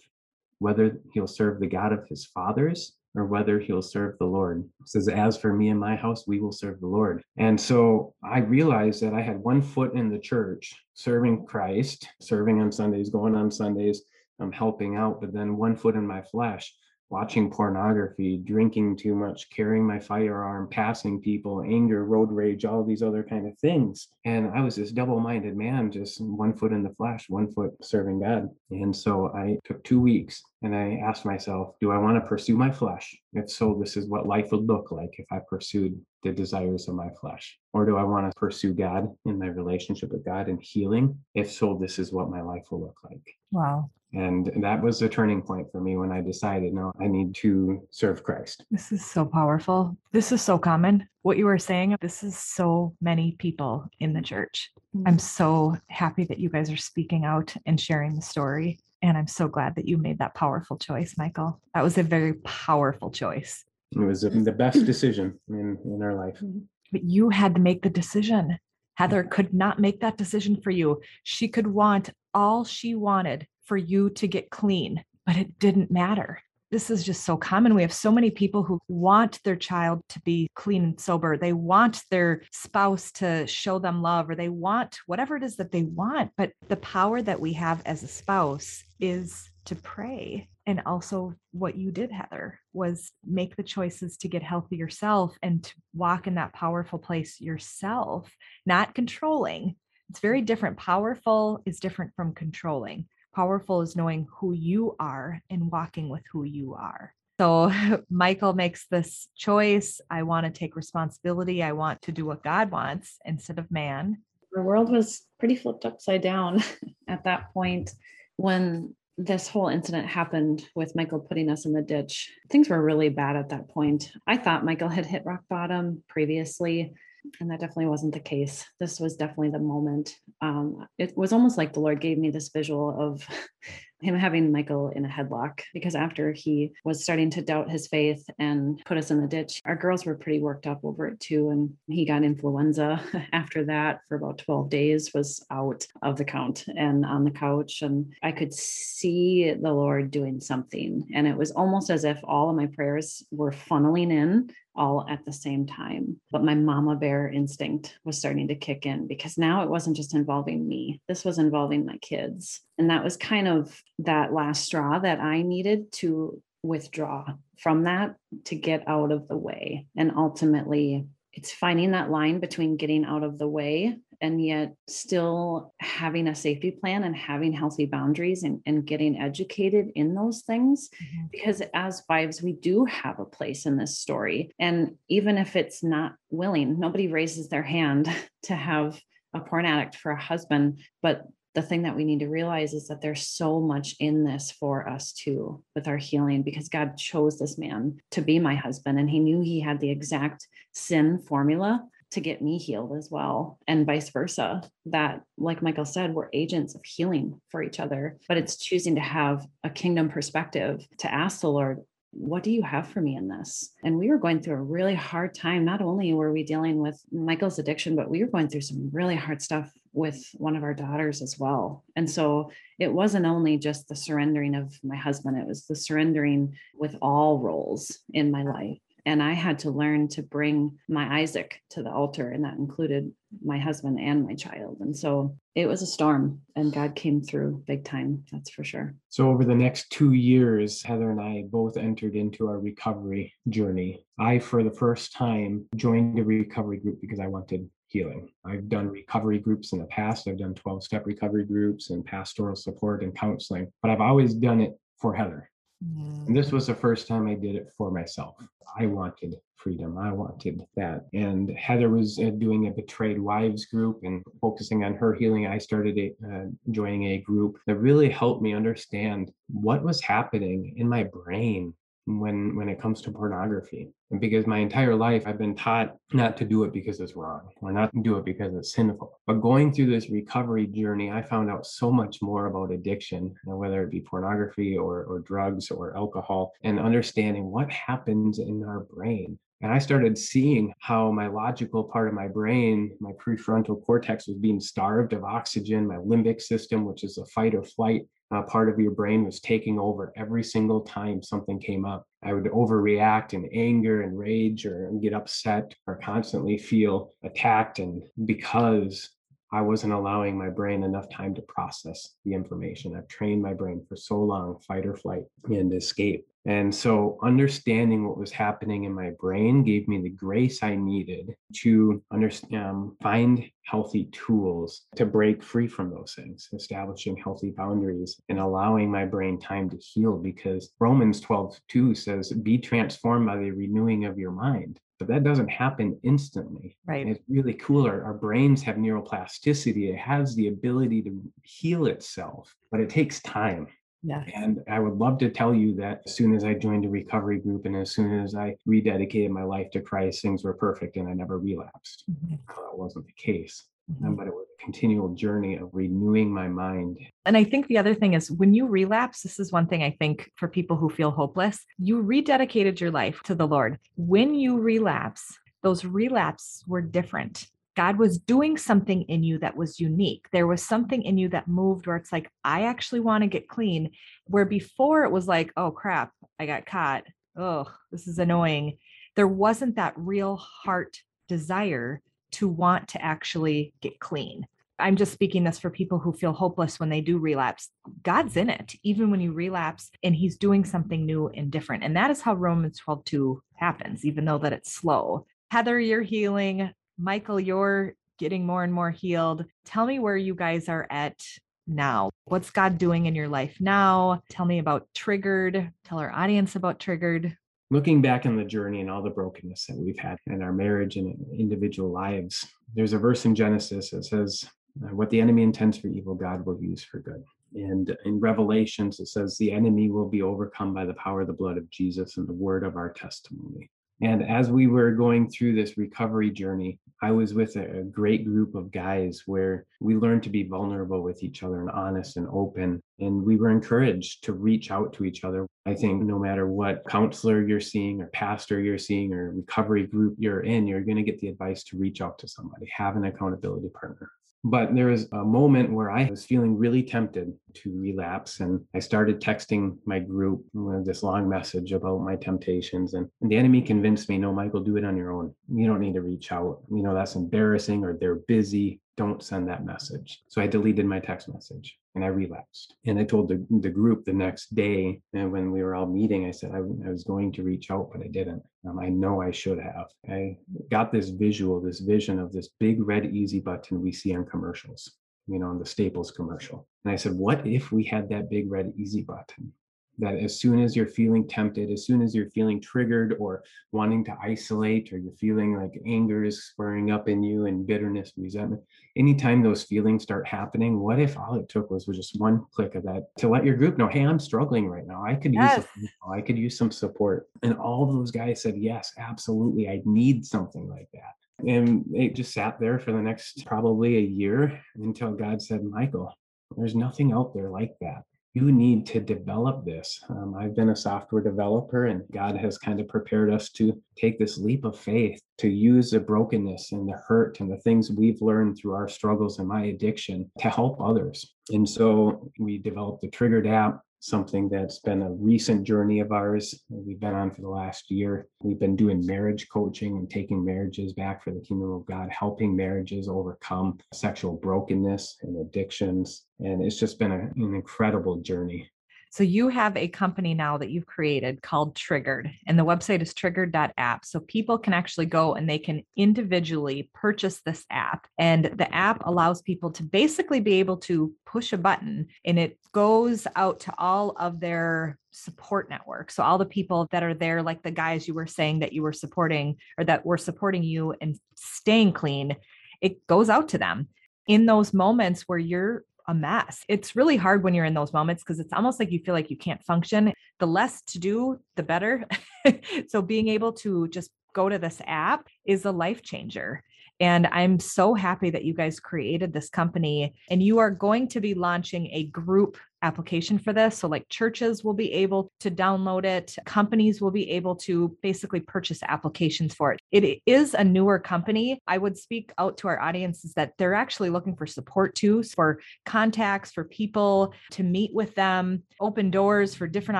whether 0.60 1.02
he'll 1.14 1.28
serve 1.28 1.60
the 1.60 1.68
God 1.68 1.92
of 1.92 2.08
his 2.08 2.26
fathers 2.26 2.94
or 3.16 3.26
whether 3.26 3.60
he'll 3.60 3.82
serve 3.82 4.18
the 4.20 4.26
Lord. 4.26 4.68
Says, 4.86 5.08
As 5.08 5.38
for 5.38 5.54
me 5.54 5.70
and 5.70 5.80
my 5.80 5.96
house, 5.96 6.28
we 6.28 6.40
will 6.40 6.52
serve 6.52 6.80
the 6.82 6.88
Lord. 6.88 7.24
And 7.38 7.60
so 7.60 8.14
I 8.24 8.40
realized 8.40 9.02
that 9.02 9.14
I 9.14 9.22
had 9.22 9.40
one 9.40 9.62
foot 9.62 9.94
in 9.94 10.10
the 10.10 10.20
church, 10.20 10.76
serving 10.94 11.46
Christ, 11.46 12.08
serving 12.22 12.62
on 12.62 12.72
Sundays, 12.72 13.10
going 13.10 13.36
on 13.36 13.50
Sundays 13.52 14.04
I'm 14.40 14.52
helping 14.52 14.96
out, 14.96 15.22
but 15.22 15.34
then 15.34 15.58
one 15.58 15.76
foot 15.76 15.96
in 15.96 16.06
my 16.06 16.22
flesh, 16.22 16.74
watching 17.10 17.52
pornography, 17.52 18.38
drinking 18.38 18.98
too 18.98 19.16
much, 19.16 19.50
carrying 19.50 19.86
my 19.86 20.00
firearm, 20.00 20.68
passing 20.70 21.22
people, 21.22 21.62
anger, 21.62 22.04
road 22.04 22.32
rage, 22.32 22.66
all 22.66 22.84
these 22.84 23.04
other 23.04 23.24
kind 23.24 23.48
of 23.48 23.58
things. 23.60 24.08
And 24.26 24.52
I 24.56 24.62
was 24.62 24.76
this 24.76 24.92
double-minded 24.92 25.56
man, 25.56 25.92
just 25.92 26.20
one 26.20 26.54
foot 26.54 26.72
in 26.72 26.84
the 26.84 26.96
flesh, 26.96 27.26
one 27.30 27.52
foot 27.52 27.74
serving 27.84 28.22
God. 28.22 28.50
And 28.72 28.96
so 28.96 29.28
I 29.36 29.60
took 29.64 29.84
two 29.84 30.00
weeks 30.02 30.42
and 30.64 30.76
I 30.76 31.00
asked 31.06 31.26
myself, 31.26 31.76
do 31.80 31.92
I 31.92 31.98
want 31.98 32.22
to 32.22 32.28
pursue 32.28 32.58
my 32.58 32.72
flesh? 32.72 33.16
If 33.34 33.52
so, 33.52 33.78
this 33.80 33.98
is 33.98 34.08
what 34.08 34.28
life 34.28 34.52
would 34.52 34.66
look 34.66 34.92
like 34.92 35.14
if 35.20 35.26
I 35.32 35.40
pursued 35.48 36.00
the 36.24 36.32
desires 36.32 36.88
of 36.88 36.96
my 36.96 37.10
flesh. 37.22 37.60
Or 37.74 37.86
do 37.86 37.98
I 37.98 38.04
want 38.04 38.32
to 38.32 38.40
pursue 38.40 38.74
God 38.74 39.14
in 39.26 39.38
my 39.38 39.48
relationship 39.48 40.12
with 40.12 40.26
God 40.26 40.48
and 40.48 40.62
healing? 40.62 41.20
If 41.36 41.52
so, 41.52 41.78
this 41.80 42.00
is 42.00 42.12
what 42.12 42.32
my 42.32 42.42
life 42.42 42.72
will 42.72 42.82
look 42.82 42.98
like. 43.04 43.22
Wow. 43.52 43.92
And 44.16 44.50
that 44.64 44.82
was 44.82 45.02
a 45.02 45.10
turning 45.10 45.42
point 45.42 45.70
for 45.72 45.82
me 45.82 45.98
when 45.98 46.10
I 46.10 46.22
decided, 46.22 46.74
no, 46.74 46.94
I 47.02 47.08
need 47.08 47.36
to 47.36 47.86
serve 47.92 48.24
Christ. 48.24 48.64
This 48.72 48.94
is 48.94 49.06
so 49.06 49.26
powerful. 49.26 49.98
This 50.14 50.32
is 50.32 50.42
so 50.42 50.58
common. 50.58 51.08
What 51.24 51.38
you 51.38 51.46
were 51.46 51.60
saying, 51.60 51.98
this 52.00 52.24
is 52.24 52.38
so 52.38 52.96
many 53.02 53.34
people 53.40 53.90
in 54.00 54.14
the 54.14 54.22
church. 54.22 54.72
Mm-hmm. 54.96 55.08
I'm 55.08 55.20
so 55.20 55.76
happy 55.90 56.24
that 56.26 56.40
you 56.40 56.50
guys 56.50 56.72
are 56.72 56.78
speaking 56.78 57.26
out 57.26 57.54
and 57.66 57.80
sharing 57.80 58.16
the 58.16 58.22
story. 58.22 58.80
And 59.02 59.18
I'm 59.18 59.28
so 59.28 59.50
glad 59.50 59.76
that 59.76 59.88
you 59.88 59.98
made 59.98 60.20
that 60.20 60.34
powerful 60.34 60.78
choice, 60.78 61.16
Michael. 61.18 61.60
That 61.74 61.84
was 61.84 61.98
a 61.98 62.04
very 62.04 62.36
powerful 62.36 63.12
choice. 63.12 63.66
It 63.92 64.00
was 64.00 64.22
the 64.22 64.56
best 64.58 64.86
decision 64.86 65.38
in, 65.50 65.78
in 65.84 66.02
our 66.02 66.16
life. 66.16 66.36
Mm-hmm. 66.36 66.60
But 66.94 67.04
you 67.04 67.32
had 67.32 67.56
to 67.56 67.62
make 67.62 67.82
the 67.82 67.90
decision. 67.90 68.60
Heather 68.94 69.24
could 69.24 69.54
not 69.54 69.78
make 69.78 70.00
that 70.00 70.18
decision 70.18 70.62
for 70.62 70.72
you. 70.72 71.02
She 71.24 71.50
could 71.50 71.68
want 71.68 72.12
all 72.34 72.64
she 72.64 72.96
wanted 72.96 73.46
for 73.66 73.78
you 73.78 74.10
to 74.12 74.28
get 74.28 74.50
clean, 74.50 75.04
but 75.26 75.36
it 75.36 75.60
didn't 75.60 75.92
matter. 75.92 76.40
This 76.72 76.90
is 76.90 77.04
just 77.04 77.24
so 77.24 77.38
common. 77.38 77.76
We 77.76 77.84
have 77.84 77.94
so 77.94 78.12
many 78.12 78.32
people 78.32 78.64
who 78.64 78.82
want 78.88 79.42
their 79.44 79.56
child 79.56 80.02
to 80.10 80.20
be 80.22 80.50
clean 80.56 80.84
and 80.84 81.00
sober. 81.00 81.38
They 81.38 81.54
want 81.54 82.02
their 82.10 82.42
spouse 82.52 83.12
to 83.14 83.46
show 83.48 83.80
them 83.80 84.02
love, 84.02 84.30
or 84.30 84.36
they 84.36 84.50
want 84.50 84.98
whatever 85.06 85.36
it 85.36 85.44
is 85.44 85.58
that 85.58 85.72
they 85.72 85.84
want. 85.84 86.32
But 86.36 86.52
the 86.68 86.76
power 86.78 87.22
that 87.22 87.40
we 87.40 87.54
have 87.54 87.82
as 87.86 88.04
a 88.04 88.08
spouse 88.08 88.84
is 89.00 89.50
to 89.66 89.76
pray. 89.76 90.50
And 90.66 90.82
also, 90.88 91.36
what 91.52 91.78
you 91.78 91.92
did, 91.92 92.12
Heather, 92.12 92.60
was 92.74 93.12
make 93.24 93.56
the 93.56 93.64
choices 93.64 94.18
to 94.18 94.28
get 94.28 94.42
healthy 94.42 94.78
yourself 94.78 95.38
and 95.44 95.64
to 95.64 95.74
walk 95.94 96.26
in 96.26 96.36
that 96.36 96.54
powerful 96.54 96.98
place 96.98 97.40
yourself, 97.40 98.30
not 98.66 98.96
controlling. 98.96 99.76
It's 100.10 100.20
very 100.20 100.42
different. 100.42 100.78
Powerful 100.78 101.62
is 101.66 101.80
different 101.80 102.14
from 102.16 102.34
controlling. 102.34 103.06
Powerful 103.36 103.82
is 103.82 103.96
knowing 103.96 104.28
who 104.40 104.54
you 104.54 104.96
are 105.00 105.42
and 105.50 105.70
walking 105.70 106.10
with 106.10 106.24
who 106.32 106.44
you 106.46 106.74
are. 106.74 107.14
So 107.38 107.72
Michael 108.10 108.54
makes 108.54 108.88
this 108.88 109.28
choice. 109.36 110.00
I 110.10 110.24
want 110.24 110.46
to 110.46 110.58
take 110.58 110.76
responsibility. 110.76 111.62
I 111.62 111.74
want 111.74 112.02
to 112.04 112.12
do 112.12 112.26
what 112.26 112.44
God 112.44 112.72
wants 112.72 113.20
instead 113.26 113.60
of 113.60 113.70
man. 113.72 114.22
The 114.54 114.62
world 114.62 114.90
was 114.90 115.24
pretty 115.38 115.56
flipped 115.56 115.86
upside 115.86 116.22
down 116.22 116.64
at 117.10 117.26
that 117.26 117.54
point 117.54 117.92
when 118.38 118.96
this 119.18 119.48
whole 119.48 119.70
incident 119.70 120.08
happened 120.08 120.66
with 120.76 120.96
Michael 120.96 121.20
putting 121.20 121.50
us 121.50 121.66
in 121.66 121.74
the 121.74 121.82
ditch. 121.82 122.32
Things 122.50 122.70
were 122.70 122.82
really 122.82 123.10
bad 123.10 123.36
at 123.36 123.50
that 123.50 123.70
point. 123.70 124.12
I 124.28 124.38
thought 124.38 124.66
Michael 124.66 124.90
had 124.90 125.06
hit 125.06 125.26
rock 125.26 125.42
bottom 125.50 126.04
previously 126.08 126.94
and 127.40 127.50
that 127.50 127.60
definitely 127.60 127.88
wasn't 127.88 128.14
the 128.14 128.20
case. 128.20 128.66
This 128.80 129.00
was 129.00 129.16
definitely 129.16 129.50
the 129.50 129.60
moment. 129.60 130.16
Um, 130.42 130.88
it 130.98 131.16
was 131.18 131.34
almost 131.34 131.58
like 131.58 131.74
the 131.74 131.80
Lord 131.80 132.02
gave 132.02 132.18
me 132.18 132.30
this 132.30 132.50
visual 132.50 132.96
of 133.00 133.28
him 134.02 134.16
having 134.16 134.52
Michael 134.52 134.90
in 134.90 135.06
a 135.06 135.10
headlock 135.10 135.62
because 135.74 135.96
after 135.96 136.32
he 136.32 136.74
was 136.84 137.04
starting 137.04 137.30
to 137.32 137.42
doubt 137.42 137.72
his 137.72 137.88
faith 137.88 138.26
and 138.38 138.80
put 138.86 138.98
us 138.98 139.10
in 139.10 139.22
the 139.22 139.28
ditch, 139.28 139.62
our 139.66 139.76
girls 139.76 140.06
were 140.06 140.16
pretty 140.16 140.40
worked 140.40 140.68
up 140.68 140.82
over 140.84 141.08
it 141.08 141.20
too. 141.20 141.50
And 141.50 141.74
he 141.88 142.06
got 142.06 142.24
influenza 142.24 143.02
after 143.34 143.66
that 143.66 144.02
for 144.08 144.16
about 144.16 144.40
12 144.40 144.70
days, 144.70 145.12
was 145.14 145.46
out 145.50 145.86
of 146.04 146.18
the 146.18 146.26
count 146.26 146.66
and 146.68 147.06
on 147.06 147.24
the 147.24 147.32
couch. 147.32 147.82
And 147.82 148.14
I 148.22 148.32
could 148.32 148.54
see 148.54 149.54
the 149.54 149.74
Lord 149.74 150.12
doing 150.12 150.40
something. 150.40 151.08
And 151.14 151.28
it 151.28 151.38
was 151.38 151.52
almost 151.52 151.90
as 151.90 152.04
if 152.04 152.20
all 152.24 152.50
of 152.50 152.56
my 152.56 152.68
prayers 152.68 153.24
were 153.32 153.52
funneling 153.52 154.12
in 154.12 154.52
all 154.76 155.06
at 155.10 155.26
the 155.26 155.34
same 155.34 155.66
time. 155.66 156.20
But 156.32 156.44
my 156.44 156.56
mama 156.56 156.96
bear 156.96 157.30
instinct 157.30 157.98
was 158.04 158.18
starting 158.18 158.48
to 158.50 158.56
kick 158.56 158.86
in 158.86 159.08
because 159.08 159.38
now 159.38 159.64
it 159.64 159.70
wasn't 159.70 159.96
just 159.96 160.14
involving 160.14 160.68
me, 160.68 161.02
this 161.08 161.26
was 161.26 161.38
involving 161.38 161.86
my 161.86 161.98
kids. 161.98 162.62
And 162.78 162.90
that 162.90 163.04
was 163.04 163.18
kind 163.18 163.48
of 163.48 163.82
that 164.00 164.34
last 164.34 164.66
straw 164.66 165.00
that 165.00 165.20
I 165.20 165.42
needed 165.42 165.92
to 165.94 166.42
withdraw 166.64 167.26
from 167.58 167.84
that 167.84 168.16
to 168.46 168.56
get 168.56 168.84
out 168.88 169.12
of 169.12 169.28
the 169.28 169.38
way. 169.38 169.88
And 169.96 170.12
ultimately, 170.16 171.06
it's 171.34 171.52
finding 171.52 171.92
that 171.92 172.10
line 172.10 172.40
between 172.40 172.78
getting 172.78 173.06
out 173.06 173.24
of 173.24 173.38
the 173.38 173.48
way 173.48 173.98
and 174.22 174.44
yet 174.44 174.76
still 174.88 175.74
having 175.80 176.28
a 176.28 176.36
safety 176.36 176.72
plan 176.72 177.04
and 177.04 177.16
having 177.16 177.54
healthy 177.54 177.86
boundaries 177.86 178.44
and, 178.44 178.62
and 178.66 178.86
getting 178.86 179.20
educated 179.20 179.92
in 179.96 180.16
those 180.16 180.42
things. 180.42 180.90
Mm-hmm. 180.90 181.26
Because 181.32 181.62
as 181.74 182.04
wives, 182.10 182.42
we 182.42 182.54
do 182.54 182.86
have 182.86 183.20
a 183.20 183.26
place 183.26 183.66
in 183.66 183.78
this 183.78 184.00
story. 184.00 184.52
And 184.60 184.96
even 185.10 185.38
if 185.38 185.56
it's 185.56 185.84
not 185.84 186.16
willing, 186.30 186.80
nobody 186.80 187.08
raises 187.08 187.50
their 187.50 187.64
hand 187.64 188.10
to 188.44 188.56
have 188.56 189.00
a 189.34 189.40
porn 189.40 189.66
addict 189.66 189.96
for 189.96 190.12
a 190.12 190.22
husband, 190.22 190.80
but 191.02 191.26
the 191.56 191.62
thing 191.62 191.84
that 191.84 191.96
we 191.96 192.04
need 192.04 192.20
to 192.20 192.28
realize 192.28 192.74
is 192.74 192.90
that 192.90 193.02
there's 193.02 193.26
so 193.26 193.62
much 193.62 193.96
in 194.00 194.26
this 194.26 194.52
for 194.52 194.88
us 194.88 195.14
too 195.14 195.64
with 195.74 195.88
our 195.88 195.98
healing 195.98 196.44
because 196.44 196.68
God 196.68 196.98
chose 196.98 197.40
this 197.40 197.58
man 197.58 197.98
to 198.12 198.22
be 198.22 198.40
my 198.40 198.56
husband 198.56 199.00
and 199.00 199.10
he 199.10 199.20
knew 199.20 199.42
he 199.42 199.62
had 199.62 199.80
the 199.80 199.90
exact 199.90 200.48
sin 200.74 201.18
formula 201.18 201.82
to 202.12 202.22
get 202.22 202.42
me 202.42 202.58
healed 202.58 202.96
as 202.98 203.10
well 203.12 203.60
and 203.68 203.86
vice 203.86 204.10
versa 204.10 204.62
that 204.86 205.22
like 205.38 205.62
michael 205.62 205.86
said 205.86 206.14
we're 206.14 206.30
agents 206.34 206.76
of 206.76 206.82
healing 206.86 207.40
for 207.50 207.62
each 207.62 207.80
other 207.80 208.18
but 208.28 208.38
it's 208.38 208.58
choosing 208.58 208.96
to 208.96 209.02
have 209.02 209.46
a 209.64 209.70
kingdom 209.70 210.10
perspective 210.10 210.86
to 210.98 211.14
ask 211.14 211.42
the 211.42 211.50
lord 211.50 211.80
what 212.18 212.44
do 212.44 212.52
you 212.52 212.64
have 212.64 212.88
for 212.88 213.02
me 213.02 213.18
in 213.18 213.28
this? 213.28 213.72
And 213.84 213.98
we 214.00 214.10
were 214.10 214.18
going 214.18 214.42
through 214.42 214.56
a 214.56 214.62
really 214.62 214.96
hard 214.96 215.34
time. 215.34 215.66
Not 215.66 215.82
only 215.82 216.14
were 216.14 216.32
we 216.32 216.44
dealing 216.44 216.78
with 216.78 217.00
Michael's 217.12 217.60
addiction, 217.60 217.96
but 217.96 218.10
we 218.10 218.24
were 218.24 218.30
going 218.30 218.48
through 218.48 218.62
some 218.62 218.90
really 218.94 219.18
hard 219.18 219.42
stuff 219.42 219.70
with 219.92 220.24
one 220.36 220.56
of 220.56 220.64
our 220.64 220.74
daughters 220.74 221.22
as 221.22 221.38
well. 221.38 221.84
And 221.98 222.10
so 222.10 222.52
it 222.80 222.92
wasn't 222.92 223.26
only 223.26 223.58
just 223.58 223.90
the 223.90 223.98
surrendering 223.98 224.56
of 224.56 224.74
my 224.82 224.96
husband, 224.96 225.38
it 225.38 225.48
was 225.48 225.66
the 225.66 225.76
surrendering 225.76 226.56
with 226.80 226.96
all 227.02 227.40
roles 227.40 228.00
in 228.14 228.32
my 228.32 228.44
life. 228.44 228.80
And 229.06 229.22
I 229.22 229.34
had 229.34 229.60
to 229.60 229.72
learn 229.72 230.08
to 230.10 230.24
bring 230.24 230.80
my 230.90 231.22
Isaac 231.22 231.62
to 231.72 231.84
the 231.84 231.92
altar, 231.92 232.30
and 232.30 232.44
that 232.44 232.58
included 232.58 233.12
my 233.44 233.60
husband 233.60 234.00
and 234.00 234.26
my 234.26 234.34
child. 234.34 234.78
And 234.80 234.98
so 234.98 235.38
it 235.54 235.68
was 235.68 235.82
a 235.82 235.88
storm, 235.88 236.42
and 236.56 236.74
God 236.74 236.96
came 236.96 237.22
through 237.22 237.64
big 237.68 237.86
time, 237.86 238.24
that's 238.32 238.50
for 238.50 238.64
sure. 238.64 238.96
So, 239.10 239.30
over 239.30 239.46
the 239.46 239.56
next 239.56 239.90
two 239.92 240.14
years, 240.14 240.82
Heather 240.82 241.12
and 241.12 241.22
I 241.22 241.44
both 241.50 241.78
entered 241.78 242.16
into 242.16 242.48
our 242.48 242.60
recovery 242.60 243.34
journey. 243.50 244.04
I, 244.20 244.40
for 244.40 244.64
the 244.64 244.72
first 244.72 245.14
time, 245.14 245.66
joined 245.76 246.18
a 246.18 246.24
recovery 246.24 246.78
group 246.78 247.00
because 247.00 247.20
I 247.20 247.28
wanted 247.28 247.70
healing. 247.88 248.30
I've 248.46 248.68
done 248.68 248.90
recovery 248.90 249.40
groups 249.40 249.72
in 249.72 249.80
the 249.80 249.86
past, 249.86 250.28
I've 250.28 250.38
done 250.38 250.56
12 250.56 250.84
step 250.84 251.06
recovery 251.06 251.46
groups 251.46 251.92
and 251.92 252.04
pastoral 252.04 252.56
support 252.56 253.04
and 253.04 253.16
counseling, 253.16 253.72
but 253.82 253.92
I've 253.92 254.02
always 254.02 254.34
done 254.34 254.62
it 254.62 254.74
for 255.00 255.14
Heather. 255.14 255.50
And 255.82 256.36
this 256.36 256.52
was 256.52 256.68
the 256.68 256.76
first 256.76 257.08
time 257.08 257.28
I 257.28 257.36
did 257.36 257.56
it 257.56 257.72
for 257.78 257.92
myself. 257.92 258.36
I 258.78 258.86
wanted 258.88 259.36
freedom. 259.56 259.98
I 259.98 260.12
wanted 260.12 260.64
that. 260.76 261.08
And 261.14 261.50
Heather 261.58 261.90
was 261.90 262.20
uh, 262.20 262.30
doing 262.38 262.68
a 262.68 262.72
betrayed 262.72 263.20
wives 263.20 263.66
group 263.66 264.02
and 264.04 264.24
focusing 264.40 264.84
on 264.84 264.94
her 264.96 265.14
healing. 265.14 265.48
I 265.48 265.58
started 265.58 265.98
a, 265.98 266.14
uh, 266.24 266.46
joining 266.72 267.06
a 267.06 267.18
group 267.22 267.58
that 267.66 267.78
really 267.78 268.10
helped 268.10 268.44
me 268.44 268.54
understand 268.54 269.32
what 269.48 269.84
was 269.84 270.02
happening 270.02 270.76
in 270.78 270.88
my 270.88 271.04
brain 271.04 271.74
when 272.06 272.56
when 272.56 272.70
it 272.70 272.80
comes 272.80 273.02
to 273.02 273.12
pornography 273.12 273.90
because 274.20 274.46
my 274.46 274.60
entire 274.60 274.96
life 274.96 275.24
i've 275.26 275.40
been 275.40 275.56
taught 275.56 275.96
not 276.14 276.38
to 276.38 276.46
do 276.46 276.64
it 276.64 276.72
because 276.72 277.00
it's 277.00 277.16
wrong 277.16 277.42
or 277.62 277.72
not 277.72 277.92
to 277.92 278.02
do 278.02 278.18
it 278.18 278.26
because 278.26 278.54
it's 278.54 278.74
sinful 278.74 279.20
but 279.26 279.42
going 279.42 279.74
through 279.74 279.88
this 279.88 280.10
recovery 280.10 280.68
journey 280.68 281.12
i 281.12 281.22
found 281.22 281.50
out 281.50 281.66
so 281.66 281.92
much 281.92 282.22
more 282.22 282.46
about 282.46 282.72
addiction 282.72 283.34
whether 283.46 283.84
it 283.84 283.90
be 283.90 284.02
pornography 284.02 284.78
or, 284.78 285.04
or 285.06 285.20
drugs 285.20 285.72
or 285.72 285.98
alcohol 285.98 286.54
and 286.64 286.80
understanding 286.80 287.46
what 287.50 287.72
happens 287.72 288.38
in 288.38 288.64
our 288.64 288.82
brain 288.82 289.38
and 289.62 289.72
I 289.72 289.80
started 289.80 290.18
seeing 290.18 290.74
how 290.80 291.12
my 291.12 291.28
logical 291.28 291.86
part 291.86 292.10
of 292.10 292.14
my 292.14 292.28
brain, 292.28 292.96
my 293.00 293.14
prefrontal 293.14 293.84
cortex, 293.84 294.28
was 294.28 294.38
being 294.38 294.60
starved 294.60 295.14
of 295.14 295.24
oxygen. 295.24 295.88
My 295.88 295.96
limbic 295.96 296.42
system, 296.42 296.86
which 296.86 297.04
is 297.06 297.18
a 297.18 297.26
fight 297.26 297.56
or 297.56 297.64
flight 297.64 298.06
uh, 298.32 298.42
part 298.44 298.70
of 298.70 298.80
your 298.80 298.92
brain 298.92 299.26
was 299.26 299.40
taking 299.40 299.80
over 299.80 300.12
every 300.16 300.44
single 300.44 300.82
time 300.82 301.22
something 301.22 301.60
came 301.60 301.86
up. 301.86 302.08
I 302.24 302.34
would 302.34 302.46
overreact 302.46 303.34
in 303.34 303.50
anger 303.54 304.02
and 304.02 304.18
rage 304.18 304.66
or 304.66 304.92
get 305.02 305.14
upset 305.14 305.74
or 305.86 305.98
constantly 305.98 306.58
feel 306.58 307.14
attacked. 307.24 307.80
And 307.80 308.04
because 308.26 309.12
I 309.56 309.62
wasn't 309.62 309.94
allowing 309.94 310.38
my 310.38 310.50
brain 310.50 310.84
enough 310.84 311.10
time 311.10 311.34
to 311.36 311.42
process 311.44 312.16
the 312.26 312.34
information, 312.34 312.94
I've 312.94 313.08
trained 313.08 313.42
my 313.42 313.54
brain 313.54 313.86
for 313.88 313.96
so 313.96 314.22
long 314.22 314.60
fight 314.60 314.86
or 314.86 314.98
flight 314.98 315.24
and 315.46 315.72
escape. 315.72 316.28
And 316.46 316.76
so, 316.76 317.18
understanding 317.24 318.06
what 318.06 318.18
was 318.18 318.32
happening 318.32 318.84
in 318.84 318.94
my 318.94 319.12
brain 319.18 319.64
gave 319.64 319.88
me 319.88 320.02
the 320.02 320.10
grace 320.10 320.62
I 320.62 320.76
needed 320.76 321.34
to 321.62 322.04
understand, 322.12 322.66
um, 322.66 322.98
find 323.02 323.50
healthy 323.64 324.10
tools 324.12 324.82
to 324.98 325.06
break 325.06 325.42
free 325.42 325.70
from 325.70 325.90
those 325.90 326.14
things, 326.16 326.50
establishing 326.54 327.16
healthy 327.16 327.52
boundaries 327.52 328.20
and 328.28 328.40
allowing 328.40 328.92
my 328.92 329.06
brain 329.06 329.40
time 329.40 329.70
to 329.70 329.78
heal. 329.78 330.18
Because 330.18 330.74
Romans 330.82 331.22
12, 331.22 331.58
2 331.70 331.96
says, 331.96 332.34
Be 332.34 332.58
transformed 332.58 333.26
by 333.26 333.38
the 333.38 333.52
renewing 333.52 334.04
of 334.04 334.20
your 334.20 334.32
mind. 334.32 334.82
But 334.98 335.08
that 335.10 335.24
doesn't 335.24 335.50
happen 335.50 336.00
instantly. 336.04 336.78
Right. 336.86 337.06
And 337.06 337.16
it's 337.16 337.24
really 337.28 337.54
cool. 337.54 337.86
Our, 337.86 338.04
our 338.04 338.14
brains 338.14 338.64
have 338.64 338.78
neuroplasticity, 338.78 339.90
it 339.94 339.98
has 339.98 340.36
the 340.36 340.48
ability 340.48 341.02
to 341.04 341.22
heal 341.44 341.88
itself, 341.88 342.56
but 342.72 342.80
it 342.80 342.90
takes 342.90 343.22
time. 343.22 343.68
Yeah. 344.04 344.24
And 344.36 344.60
I 344.70 344.80
would 344.80 344.98
love 344.98 345.18
to 345.20 345.30
tell 345.30 345.54
you 345.54 345.74
that 345.76 346.04
as 346.06 346.16
soon 346.16 346.36
as 346.36 346.44
I 346.44 346.54
joined 346.54 346.86
a 346.86 346.90
recovery 346.90 347.40
group 347.40 347.66
and 347.66 347.76
as 347.76 347.92
soon 347.92 348.20
as 348.20 348.36
I 348.36 348.56
rededicated 348.68 349.32
my 349.32 349.44
life 349.44 349.72
to 349.72 349.82
Christ, 349.82 350.22
things 350.22 350.44
were 350.44 350.54
perfect 350.54 350.96
and 350.98 351.10
I 351.10 351.14
never 351.14 351.40
relapsed. 351.40 352.04
Mm-hmm. 352.10 352.36
That 352.48 352.78
wasn't 352.78 353.08
the 353.08 353.14
case. 353.14 353.66
Um, 354.04 354.16
but 354.16 354.28
it 354.28 354.34
was 354.34 354.48
a 354.60 354.64
continual 354.64 355.14
journey 355.14 355.56
of 355.56 355.70
renewing 355.72 356.34
my 356.34 356.48
mind. 356.48 356.98
And 357.26 357.38
I 357.38 357.44
think 357.44 357.68
the 357.68 357.78
other 357.78 357.94
thing 357.94 358.14
is 358.14 358.32
when 358.32 358.54
you 358.54 358.68
relapse, 358.68 359.22
this 359.22 359.40
is 359.40 359.52
one 359.52 359.68
thing 359.68 359.84
I 359.84 359.96
think 360.00 360.32
for 360.36 360.48
people 360.48 360.76
who 360.76 360.90
feel 360.90 361.12
hopeless, 361.12 361.64
you 361.78 362.02
rededicated 362.02 362.80
your 362.80 362.92
life 362.92 363.22
to 363.24 363.36
the 363.36 363.48
Lord. 363.48 363.78
When 363.96 364.34
you 364.34 364.60
relapse, 364.60 365.38
those 365.62 365.86
relapses 365.86 366.64
were 366.68 366.82
different. 366.82 367.48
God 367.76 367.98
was 367.98 368.18
doing 368.18 368.58
something 368.58 369.04
in 369.04 369.24
you 369.24 369.38
that 369.40 369.58
was 369.58 369.80
unique. 369.80 370.28
There 370.32 370.48
was 370.48 370.64
something 370.64 371.04
in 371.04 371.18
you 371.18 371.30
that 371.30 371.48
moved 371.48 371.88
where 371.88 371.98
it's 371.98 372.12
like, 372.12 372.30
I 372.44 372.64
actually 372.64 373.02
want 373.02 373.24
to 373.24 373.28
get 373.28 373.50
clean. 373.50 373.92
Where 374.26 374.46
before 374.46 375.04
it 375.04 375.12
was 375.12 375.28
like, 375.28 375.52
oh 375.58 375.72
crap, 375.72 376.12
I 376.40 376.46
got 376.46 376.66
caught. 376.66 377.04
Oh, 377.38 377.66
this 377.92 378.08
is 378.08 378.18
annoying. 378.18 378.78
There 379.16 379.28
wasn't 379.28 379.76
that 379.76 379.94
real 379.98 380.38
heart 380.38 380.98
desire 381.28 382.02
to 382.36 382.48
want 382.48 382.90
to 382.90 383.04
actually 383.04 383.74
get 383.82 384.00
clean. 384.00 384.48
I'm 384.78 384.98
just 384.98 385.14
speaking 385.14 385.46
this 385.46 385.60
for 385.60 385.70
people 385.70 386.00
who 386.00 386.12
feel 386.12 386.34
hopeless 386.34 386.80
when 386.80 386.90
they 386.90 387.00
do 387.02 387.18
relapse. 387.18 387.70
God's 388.04 388.36
in 388.36 388.50
it, 388.50 388.76
even 388.84 389.10
when 389.10 389.22
you 389.22 389.32
relapse, 389.32 389.90
and 390.04 390.14
He's 390.14 390.38
doing 390.38 390.66
something 390.66 391.06
new 391.06 391.30
and 391.30 391.50
different. 391.50 391.84
And 391.84 391.96
that 391.96 392.12
is 392.12 392.22
how 392.22 392.34
Romans 392.34 392.80
12 392.80 393.06
2 393.06 393.44
happens, 393.56 394.04
even 394.04 394.26
though 394.26 394.38
that 394.40 394.54
it's 394.54 394.74
slow. 394.74 395.26
Heather, 395.50 395.80
you're 395.80 396.02
healing. 396.02 396.72
Michael, 396.98 397.40
you're 397.40 397.94
getting 398.18 398.46
more 398.46 398.64
and 398.64 398.74
more 398.74 398.92
healed. 398.92 399.46
Tell 399.66 399.86
me 399.86 400.00
where 400.00 400.18
you 400.18 400.36
guys 400.36 400.68
are 400.68 400.88
at 400.90 401.22
now. 401.68 402.10
What's 402.26 402.50
God 402.52 402.78
doing 402.78 403.06
in 403.06 403.16
your 403.16 403.28
life 403.28 403.58
now? 403.60 404.22
Tell 404.30 404.46
me 404.46 404.60
about 404.60 404.88
Triggered. 404.94 405.72
Tell 405.84 406.00
our 406.00 406.12
audience 406.12 406.56
about 406.56 406.80
Triggered. 406.80 407.38
Looking 407.72 408.02
back 408.02 408.26
on 408.26 408.36
the 408.36 408.44
journey 408.44 408.82
and 408.82 408.92
all 408.92 409.02
the 409.02 409.10
brokenness 409.10 409.66
that 409.66 409.78
we've 409.78 409.98
had 409.98 410.18
in 410.28 410.44
our 410.44 410.54
marriage 410.54 410.98
and 410.98 411.16
individual 411.38 411.92
lives, 411.92 412.48
there's 412.76 412.94
a 412.94 413.00
verse 413.00 413.26
in 413.26 413.34
Genesis 413.34 413.90
that 413.90 414.06
says, 414.06 414.46
uh, 414.84 414.94
What 414.94 415.10
the 415.10 415.20
enemy 415.20 415.42
intends 415.42 415.78
for 415.78 415.88
evil, 415.88 416.14
God 416.14 416.46
will 416.46 416.62
use 416.62 416.84
for 416.84 417.00
good. 417.00 417.24
And 417.56 417.98
in 418.06 418.20
Revelations, 418.20 419.00
it 419.00 419.08
says, 419.08 419.38
The 419.38 419.52
enemy 419.52 419.90
will 419.90 420.08
be 420.08 420.22
overcome 420.22 420.74
by 420.74 420.86
the 420.86 420.94
power 420.94 421.22
of 421.22 421.28
the 421.28 421.34
blood 421.34 421.58
of 421.58 421.70
Jesus 421.72 422.18
and 422.18 422.28
the 422.28 422.34
word 422.34 422.64
of 422.64 422.76
our 422.76 422.94
testimony. 422.94 423.72
And 424.02 424.24
as 424.30 424.50
we 424.50 424.68
were 424.68 424.92
going 424.92 425.30
through 425.30 425.56
this 425.56 425.78
recovery 425.78 426.30
journey, 426.30 426.80
I 427.02 427.12
was 427.12 427.34
with 427.34 427.56
a, 427.56 427.84
great 427.84 428.26
group 428.26 428.56
of 428.56 428.72
guys 428.72 429.24
where 429.26 429.66
we 429.80 429.96
learned 429.96 430.24
to 430.24 430.30
be 430.30 430.44
vulnerable 430.44 431.02
with 431.02 431.24
each 431.24 431.44
other 431.44 431.60
and 431.60 431.70
honest 431.70 432.18
and 432.18 432.28
open. 432.30 432.82
And 433.00 433.24
we 433.24 433.38
were 433.38 433.52
encouraged 433.52 434.24
to 434.26 434.34
reach 434.34 434.72
out 434.72 434.94
to 434.94 435.06
each 435.06 435.24
other. 435.24 435.46
I 435.66 435.76
think 435.76 436.04
no 436.04 436.18
matter 436.18 436.48
what 436.48 436.88
counselor 436.88 437.46
you're 437.46 437.60
seeing, 437.60 438.02
or 438.02 438.08
pastor 438.08 438.60
you're 438.60 438.78
seeing, 438.78 439.14
or 439.14 439.32
recovery 439.32 439.88
group 439.88 440.16
you're 440.18 440.42
in, 440.42 440.68
you're 440.68 440.82
going 440.82 440.98
to 440.98 441.04
get 441.04 441.20
the 441.20 441.28
advice 441.28 441.64
to 441.66 441.78
reach 441.78 442.02
out 442.02 442.18
to 442.20 442.28
somebody, 442.28 442.70
have 442.76 442.96
an 442.96 443.06
accountability 443.06 443.70
partner. 443.70 444.10
But 444.48 444.76
there 444.76 444.86
was 444.86 445.12
a 445.12 445.26
moment 445.26 445.74
where 445.74 445.90
I 445.90 446.08
was 446.08 446.24
feeling 446.24 446.56
really 446.56 446.84
tempted 446.84 447.34
to 447.56 447.82
relapse. 447.82 448.42
And 448.42 448.64
I 448.76 448.80
started 448.80 449.20
texting 449.20 449.76
my 449.86 449.98
group 449.98 450.46
with 450.54 450.86
this 450.86 451.02
long 451.02 451.28
message 451.28 451.72
about 451.72 452.02
my 452.02 452.16
temptations. 452.16 452.94
And, 452.94 453.10
the 453.22 453.38
enemy 453.38 453.64
convinced 453.64 454.08
me, 454.08 454.20
no, 454.20 454.32
Michael, 454.32 454.60
do 454.60 454.78
it 454.78 454.86
on 454.86 454.96
your 454.96 455.12
own. 455.12 455.34
You 455.52 455.66
don't 455.66 455.82
need 455.82 455.96
to 455.96 456.02
reach 456.02 456.32
out. 456.32 456.62
You 456.70 456.84
know, 456.84 456.94
that's 456.94 457.16
embarrassing 457.16 457.84
or 457.84 457.98
they're 457.98 458.22
busy. 458.28 458.80
Don't 458.98 459.24
send 459.24 459.48
that 459.48 459.66
message. 459.66 460.22
So 460.28 460.44
I 460.44 460.48
deleted 460.48 460.86
my 460.86 461.00
text 461.00 461.28
message 461.28 461.80
and 461.96 462.04
I 462.04 462.08
relapsed. 462.08 462.76
And 462.86 463.00
I 463.00 463.04
told 463.04 463.30
the, 463.30 463.46
the 463.62 463.70
group 463.70 464.06
the 464.06 464.14
next 464.14 464.54
day, 464.54 465.02
and 465.14 465.32
when 465.32 465.52
we 465.52 465.64
were 465.64 465.76
all 465.76 465.88
meeting, 465.88 466.28
I 466.28 466.32
said 466.32 466.52
I, 466.54 466.58
I 466.58 466.92
was 466.92 467.04
going 467.04 467.32
to 467.34 467.44
reach 467.44 467.72
out, 467.72 467.90
but 467.92 468.04
I 468.04 468.08
didn't. 468.08 468.44
Um, 468.68 468.80
I 468.80 468.90
know 468.90 469.22
I 469.22 469.32
should 469.32 469.60
have. 469.60 469.88
I 470.10 470.38
got 470.70 470.92
this 470.92 471.10
visual, 471.10 471.62
this 471.62 471.80
vision 471.80 472.20
of 472.20 472.32
this 472.32 472.50
big 472.60 472.86
red 472.86 473.06
easy 473.06 473.40
button 473.40 473.82
we 473.82 473.92
see 473.92 474.16
on 474.16 474.26
commercials 474.26 474.92
you 475.28 475.40
know, 475.40 475.48
on 475.48 475.60
the 475.60 475.66
Staples 475.66 476.12
commercial. 476.12 476.68
And 476.84 476.94
I 476.94 476.96
said, 476.96 477.14
what 477.14 477.46
if 477.46 477.72
we 477.72 477.84
had 477.84 478.10
that 478.10 478.30
big 478.30 478.52
red 478.52 478.74
easy 478.78 479.02
button? 479.02 479.54
That 479.98 480.16
as 480.16 480.40
soon 480.40 480.62
as 480.62 480.76
you're 480.76 480.88
feeling 480.88 481.26
tempted, 481.28 481.72
as 481.72 481.86
soon 481.86 482.02
as 482.02 482.14
you're 482.14 482.30
feeling 482.32 482.60
triggered 482.60 483.16
or 483.18 483.44
wanting 483.72 484.04
to 484.06 484.18
isolate, 484.22 484.92
or 484.92 484.98
you're 484.98 485.14
feeling 485.14 485.56
like 485.56 485.82
anger 485.86 486.26
is 486.26 486.48
spurring 486.48 486.92
up 486.92 487.08
in 487.08 487.24
you 487.24 487.46
and 487.46 487.66
bitterness, 487.66 488.12
resentment, 488.18 488.62
anytime 488.98 489.42
those 489.42 489.64
feelings 489.64 490.04
start 490.04 490.28
happening, 490.28 490.80
what 490.80 491.00
if 491.00 491.18
all 491.18 491.36
it 491.36 491.48
took 491.48 491.72
was, 491.72 491.88
was 491.88 491.96
just 491.96 492.20
one 492.20 492.44
click 492.54 492.76
of 492.76 492.84
that 492.84 493.06
to 493.20 493.30
let 493.30 493.46
your 493.46 493.56
group 493.56 493.78
know, 493.78 493.88
hey, 493.88 494.02
I'm 494.02 494.20
struggling 494.20 494.68
right 494.68 494.86
now. 494.86 495.04
I 495.06 495.16
could 495.16 495.34
yes. 495.34 495.66
use 495.78 495.90
I 496.12 496.22
could 496.22 496.38
use 496.38 496.58
some 496.58 496.72
support. 496.72 497.28
And 497.42 497.54
all 497.54 497.86
those 497.86 498.12
guys 498.12 498.42
said, 498.42 498.56
yes, 498.58 498.92
absolutely. 498.98 499.70
I 499.70 499.82
need 499.86 500.26
something 500.26 500.68
like 500.68 500.90
that. 500.94 501.48
And 501.48 501.86
it 501.94 502.16
just 502.16 502.34
sat 502.34 502.60
there 502.60 502.80
for 502.80 502.92
the 502.92 503.02
next 503.02 503.46
probably 503.46 503.98
a 503.98 504.02
year 504.02 504.62
until 504.76 505.12
God 505.12 505.42
said, 505.42 505.64
Michael, 505.64 506.14
there's 506.56 506.76
nothing 506.76 507.12
out 507.12 507.34
there 507.34 507.50
like 507.50 507.76
that. 507.82 508.04
You 508.36 508.52
need 508.52 508.86
to 508.88 509.00
develop 509.00 509.64
this. 509.64 510.04
Um, 510.10 510.36
I've 510.38 510.54
been 510.54 510.68
a 510.68 510.76
software 510.76 511.22
developer, 511.22 511.86
and 511.86 512.04
God 512.12 512.36
has 512.36 512.58
kind 512.58 512.82
of 512.82 512.88
prepared 512.90 513.34
us 513.34 513.50
to 513.52 513.82
take 513.98 514.20
this 514.20 514.38
leap 514.38 514.66
of 514.66 514.78
faith 514.78 515.22
to 515.38 515.48
use 515.48 515.92
the 515.92 516.02
brokenness 516.02 516.74
and 516.74 516.86
the 516.86 516.98
hurt 517.08 517.40
and 517.40 517.50
the 517.50 517.62
things 517.62 517.92
we've 517.92 518.22
learned 518.22 518.58
through 518.58 518.74
our 518.74 518.90
struggles 518.90 519.40
and 519.40 519.48
my 519.48 519.68
addiction 519.68 520.30
to 520.40 520.50
help 520.50 520.82
others. 520.82 521.34
And 521.52 521.68
so 521.68 522.30
we 522.38 522.58
developed 522.58 523.04
the 523.04 523.10
Triggered 523.10 523.48
app 523.48 523.80
something 524.06 524.48
that's 524.48 524.78
been 524.80 525.02
a 525.02 525.12
recent 525.12 525.64
journey 525.66 526.00
of 526.00 526.12
ours. 526.12 526.64
We've 526.70 527.00
been 527.00 527.16
on 527.16 527.32
for 527.32 527.42
the 527.42 527.50
last 527.50 527.90
year. 527.90 528.28
We've 528.40 528.60
been 528.60 528.76
doing 528.76 529.04
marriage 529.04 529.48
coaching 529.50 529.98
and 529.98 530.08
taking 530.08 530.46
marriages 530.46 530.94
back 530.94 531.24
for 531.24 531.32
the 531.32 531.40
kingdom 531.40 531.72
of 531.72 531.88
God, 531.88 532.10
helping 532.12 532.56
marriages 532.56 533.08
overcome 533.08 533.80
sexual 533.94 534.34
brokenness 534.34 535.18
and 535.24 535.38
addictions. 535.38 536.26
And 536.40 536.64
it's 536.64 536.80
just 536.80 537.00
been 537.00 537.12
a, 537.12 537.20
an 537.36 537.56
incredible 537.56 538.18
journey. 538.18 538.70
So 539.16 539.24
you 539.24 539.48
have 539.48 539.78
a 539.78 539.88
company 539.88 540.34
now 540.34 540.58
that 540.58 540.72
you've 540.72 540.88
created 540.88 541.42
called 541.42 541.74
Triggered, 541.74 542.30
and 542.48 542.60
the 542.60 542.66
website 542.66 543.02
is 543.02 543.14
triggered.app. 543.14 544.04
So 544.04 544.20
people 544.20 544.58
can 544.58 544.74
actually 544.74 545.06
go 545.06 545.36
and 545.36 545.50
they 545.50 545.58
can 545.58 545.84
individually 545.96 546.90
purchase 546.94 547.40
this 547.40 547.66
app. 547.70 548.08
And 548.18 548.44
the 548.44 548.70
app 548.76 549.06
allows 549.06 549.42
people 549.42 549.72
to 549.72 549.84
basically 549.84 550.42
be 550.42 550.56
able 550.56 550.76
to 550.80 551.14
push 551.26 551.54
a 551.54 551.58
button 551.58 552.08
and 552.26 552.38
it 552.38 552.60
goes 552.74 553.26
out 553.38 553.62
to 553.62 553.74
all 553.78 554.18
of 554.20 554.42
their 554.42 554.98
support 555.12 555.70
network. 555.70 556.12
So 556.12 556.22
all 556.22 556.38
the 556.38 556.46
people 556.46 556.86
that 556.92 557.02
are 557.02 557.14
there, 557.14 557.42
like 557.42 557.64
the 557.64 557.72
guys 557.72 558.10
you 558.10 558.16
were 558.16 558.28
saying 558.28 558.60
that 558.60 558.74
you 558.74 558.82
were 558.82 558.92
supporting 558.92 559.56
or 559.78 559.86
that 559.86 560.06
were 560.06 560.18
supporting 560.18 560.62
you 560.62 560.94
and 561.00 561.18
staying 561.38 561.94
clean, 561.94 562.36
it 562.82 563.08
goes 563.08 563.30
out 563.30 563.48
to 563.50 563.58
them 563.60 563.88
in 564.28 564.46
those 564.46 564.74
moments 564.74 565.22
where 565.22 565.40
you're 565.40 565.86
a 566.08 566.14
mess. 566.14 566.64
It's 566.68 566.96
really 566.96 567.18
hard 567.18 567.44
when 567.44 567.54
you're 567.54 567.66
in 567.66 567.74
those 567.74 567.94
moments 567.94 568.24
because 568.24 568.40
it's 568.40 568.54
almost 568.54 568.80
like 568.80 568.92
you 568.92 569.00
feel 569.00 569.14
like 569.14 569.30
you 569.30 569.38
can't 569.38 569.64
function. 569.64 570.14
The 570.40 570.48
less 570.48 570.82
to 570.88 571.00
do, 571.00 571.40
the 571.56 571.64
better. 571.64 572.06
so 572.88 573.02
being 573.02 573.28
able 573.30 573.54
to 573.54 573.88
just 573.88 574.12
go 574.34 574.50
to 574.50 574.60
this 574.60 574.82
app 574.86 575.28
is 575.46 575.66
a 575.66 575.72
life 575.72 576.02
changer. 576.02 576.62
And 577.00 577.28
I'm 577.28 577.60
so 577.60 577.94
happy 577.94 578.30
that 578.30 578.46
you 578.46 578.54
guys 578.54 578.80
created 578.80 579.34
this 579.34 579.50
company 579.50 580.14
and 580.30 580.42
you 580.42 580.60
are 580.60 580.72
going 580.72 581.10
to 581.10 581.20
be 581.20 581.34
launching 581.34 581.90
a 581.92 582.06
group 582.06 582.58
application 582.82 583.38
for 583.38 583.54
this. 583.54 583.78
So, 583.78 583.88
like 583.88 584.08
churches 584.10 584.64
will 584.64 584.74
be 584.74 584.92
able 584.94 585.32
to 585.42 585.52
download 585.52 586.06
it, 586.06 586.36
companies 586.46 587.02
will 587.02 587.12
be 587.12 587.30
able 587.32 587.56
to 587.58 587.96
basically 588.02 588.40
purchase 588.40 588.82
applications 588.84 589.54
for 589.54 589.74
it. 589.74 589.80
It 589.92 590.22
is 590.26 590.54
a 590.54 590.64
newer 590.64 591.00
company. 591.00 591.60
I 591.68 591.78
would 591.78 591.98
speak 591.98 592.32
out 592.38 592.58
to 592.60 592.68
our 592.68 592.80
audiences 592.80 593.34
that 593.34 593.54
they're 593.58 593.74
actually 593.74 594.10
looking 594.10 594.36
for 594.36 594.48
support 594.48 594.96
too, 594.96 595.24
for 595.24 595.60
contacts, 595.86 596.52
for 596.52 596.64
people 596.64 597.34
to 597.52 597.64
meet 597.64 597.94
with 597.94 598.14
them, 598.16 598.64
open 598.80 599.12
doors 599.12 599.56
for 599.56 599.68
different 599.68 600.00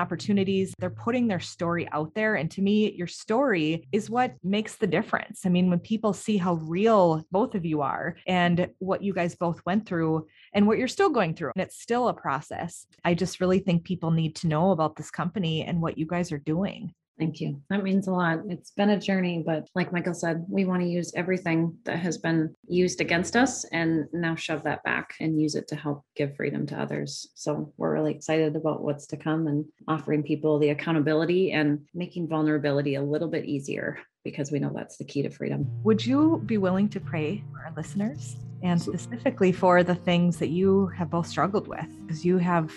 opportunities. 0.00 0.74
They're 0.78 0.90
putting 0.90 1.28
their 1.28 1.40
story 1.40 1.88
out 1.92 2.14
there. 2.14 2.36
And 2.36 2.50
to 2.52 2.62
me, 2.62 2.92
your 2.92 3.06
story 3.06 3.86
is 3.92 4.10
what 4.10 4.34
makes 4.42 4.76
the 4.76 4.86
difference. 4.86 5.44
I 5.44 5.48
mean, 5.48 5.70
when 5.70 5.80
people 5.80 6.12
see 6.12 6.36
how 6.36 6.54
real 6.54 7.24
both 7.30 7.54
of 7.54 7.64
you 7.64 7.82
are 7.82 8.16
and 8.26 8.68
what 8.78 9.02
you 9.02 9.12
guys 9.12 9.34
both 9.34 9.60
went 9.66 9.86
through 9.86 10.26
and 10.52 10.66
what 10.66 10.78
you're 10.78 10.88
still 10.88 11.10
going 11.10 11.34
through, 11.34 11.52
and 11.54 11.62
it's 11.62 11.80
still 11.80 12.08
a 12.08 12.14
process 12.14 12.65
I 13.04 13.14
just 13.14 13.40
really 13.40 13.58
think 13.58 13.84
people 13.84 14.10
need 14.10 14.34
to 14.36 14.48
know 14.48 14.70
about 14.70 14.96
this 14.96 15.10
company 15.10 15.62
and 15.62 15.80
what 15.80 15.98
you 15.98 16.06
guys 16.06 16.32
are 16.32 16.38
doing. 16.38 16.92
Thank 17.18 17.40
you. 17.40 17.62
That 17.70 17.82
means 17.82 18.08
a 18.08 18.12
lot. 18.12 18.40
It's 18.48 18.72
been 18.72 18.90
a 18.90 19.00
journey, 19.00 19.42
but 19.44 19.66
like 19.74 19.90
Michael 19.90 20.12
said, 20.12 20.44
we 20.50 20.66
want 20.66 20.82
to 20.82 20.88
use 20.88 21.12
everything 21.16 21.74
that 21.84 21.98
has 21.98 22.18
been 22.18 22.54
used 22.68 23.00
against 23.00 23.36
us 23.36 23.64
and 23.72 24.06
now 24.12 24.34
shove 24.34 24.62
that 24.64 24.82
back 24.82 25.14
and 25.18 25.40
use 25.40 25.54
it 25.54 25.66
to 25.68 25.76
help 25.76 26.02
give 26.14 26.36
freedom 26.36 26.66
to 26.66 26.78
others. 26.78 27.28
So 27.34 27.72
we're 27.78 27.94
really 27.94 28.14
excited 28.14 28.54
about 28.54 28.82
what's 28.82 29.06
to 29.08 29.16
come 29.16 29.46
and 29.46 29.64
offering 29.88 30.22
people 30.22 30.58
the 30.58 30.70
accountability 30.70 31.52
and 31.52 31.86
making 31.94 32.28
vulnerability 32.28 32.96
a 32.96 33.02
little 33.02 33.28
bit 33.28 33.46
easier 33.46 33.98
because 34.30 34.50
we 34.50 34.58
know 34.58 34.72
that's 34.74 34.96
the 34.96 35.04
key 35.04 35.22
to 35.22 35.30
freedom. 35.30 35.70
Would 35.84 36.04
you 36.04 36.42
be 36.44 36.58
willing 36.58 36.88
to 36.90 37.00
pray 37.00 37.44
for 37.52 37.64
our 37.64 37.72
listeners? 37.76 38.36
and 38.62 38.80
specifically 38.80 39.52
for 39.52 39.82
the 39.82 39.94
things 39.94 40.38
that 40.38 40.48
you 40.48 40.86
have 40.88 41.10
both 41.10 41.26
struggled 41.26 41.68
with 41.68 41.86
because 42.02 42.24
you 42.24 42.38
have 42.38 42.72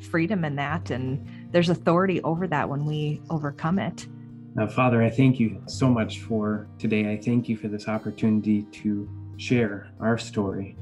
freedom 0.00 0.44
in 0.44 0.56
that 0.56 0.90
and 0.90 1.26
there's 1.52 1.68
authority 1.68 2.20
over 2.22 2.46
that 2.46 2.68
when 2.68 2.84
we 2.84 3.20
overcome 3.30 3.78
it. 3.78 4.06
Now, 4.54 4.66
Father, 4.66 5.02
I 5.02 5.08
thank 5.08 5.40
you 5.40 5.62
so 5.66 5.88
much 5.88 6.20
for 6.20 6.68
today. 6.78 7.10
I 7.10 7.16
thank 7.16 7.48
you 7.48 7.56
for 7.56 7.68
this 7.68 7.88
opportunity 7.88 8.62
to 8.82 9.08
share 9.38 9.88
our 10.00 10.18
story 10.18 10.76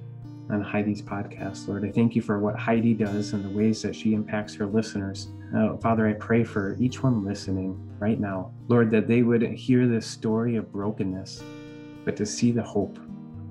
on 0.52 0.62
Heidi's 0.62 1.02
podcast, 1.02 1.68
Lord. 1.68 1.84
I 1.84 1.90
thank 1.90 2.16
you 2.16 2.22
for 2.22 2.38
what 2.38 2.56
Heidi 2.56 2.94
does 2.94 3.32
and 3.32 3.44
the 3.44 3.56
ways 3.56 3.82
that 3.82 3.94
she 3.94 4.14
impacts 4.14 4.54
her 4.54 4.66
listeners. 4.66 5.28
Uh, 5.56 5.76
Father, 5.76 6.08
I 6.08 6.14
pray 6.14 6.44
for 6.44 6.76
each 6.80 7.02
one 7.02 7.24
listening 7.24 7.78
right 7.98 8.18
now, 8.18 8.52
Lord, 8.68 8.90
that 8.90 9.06
they 9.06 9.22
would 9.22 9.42
hear 9.42 9.86
this 9.86 10.06
story 10.06 10.56
of 10.56 10.72
brokenness, 10.72 11.42
but 12.04 12.16
to 12.16 12.26
see 12.26 12.50
the 12.50 12.62
hope 12.62 12.98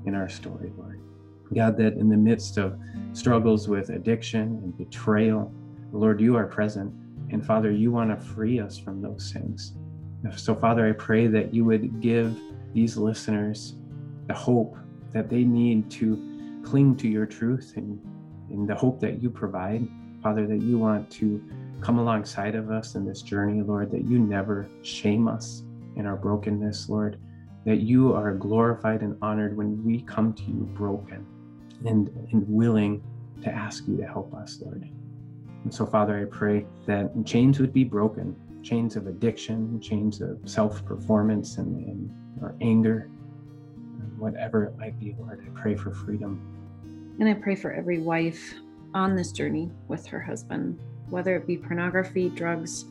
in 0.06 0.16
our 0.16 0.30
story, 0.30 0.72
Lord. 0.78 1.02
God, 1.54 1.78
that 1.78 1.94
in 1.94 2.10
the 2.10 2.18
midst 2.18 2.58
of 2.58 2.80
struggles 3.14 3.68
with 3.68 3.90
addiction 3.90 4.60
and 4.64 4.78
betrayal, 4.78 5.52
Lord, 5.92 6.22
you 6.22 6.36
are 6.36 6.46
present. 6.46 6.94
And 7.32 7.46
Father, 7.46 7.72
you 7.72 7.92
want 7.92 8.10
to 8.12 8.26
free 8.26 8.60
us 8.60 8.78
from 8.78 9.02
those 9.02 9.32
things. 9.32 9.74
So, 10.36 10.54
Father, 10.54 10.88
I 10.88 10.92
pray 10.92 11.28
that 11.28 11.54
you 11.54 11.64
would 11.66 12.02
give 12.02 12.38
these 12.74 12.98
listeners 12.98 13.76
the 14.28 14.34
hope 14.34 14.78
that 15.14 15.30
they 15.30 15.44
need 15.44 15.90
to 15.92 16.29
cling 16.70 16.96
to 16.98 17.08
your 17.08 17.26
truth 17.26 17.74
and, 17.78 18.00
and 18.52 18.70
the 18.70 18.76
hope 18.76 19.00
that 19.00 19.22
you 19.24 19.30
provide. 19.30 19.88
Father, 20.22 20.46
that 20.46 20.62
you 20.62 20.78
want 20.78 21.10
to 21.12 21.44
come 21.82 21.98
alongside 21.98 22.54
of 22.54 22.70
us 22.70 22.96
in 22.96 23.06
this 23.06 23.22
journey, 23.22 23.62
Lord, 23.62 23.90
that 23.92 24.06
you 24.06 24.20
never 24.20 24.70
shame 24.84 25.28
us 25.28 25.64
in 25.96 26.06
our 26.06 26.16
brokenness, 26.16 26.88
Lord, 26.88 27.20
that 27.66 27.78
you 27.78 28.14
are 28.14 28.34
glorified 28.34 29.02
and 29.02 29.18
honored 29.22 29.58
when 29.58 29.84
we 29.84 30.02
come 30.02 30.34
to 30.34 30.44
you 30.44 30.70
broken 30.76 31.26
and, 31.86 32.10
and 32.32 32.48
willing 32.48 33.02
to 33.44 33.50
ask 33.50 33.88
you 33.88 33.98
to 33.98 34.06
help 34.06 34.34
us, 34.36 34.60
Lord. 34.62 34.88
And 35.64 35.74
so, 35.74 35.86
Father, 35.88 36.20
I 36.20 36.26
pray 36.26 36.68
that 36.86 37.12
chains 37.26 37.60
would 37.60 37.74
be 37.74 37.84
broken 37.84 38.36
chains 38.62 38.96
of 38.96 39.08
addiction, 39.08 39.80
chains 39.80 40.22
of 40.22 40.38
self 40.46 40.84
performance 40.86 41.58
and, 41.58 41.76
and 41.88 42.10
or 42.42 42.56
anger, 42.62 43.10
whatever 44.18 44.66
it 44.66 44.78
might 44.78 45.00
be, 45.00 45.16
Lord. 45.18 45.44
I 45.46 45.60
pray 45.60 45.76
for 45.76 45.92
freedom. 45.92 46.59
And 47.20 47.28
I 47.28 47.34
pray 47.34 47.56
for 47.56 47.74
every 47.74 48.00
wife 48.00 48.56
on 48.94 49.16
this 49.16 49.32
journey 49.32 49.70
with 49.88 50.06
her 50.08 50.22
husband, 50.22 50.80
whether 51.10 51.36
it 51.36 51.46
be 51.46 51.58
pornography, 51.58 52.30
drugs, 52.30 52.86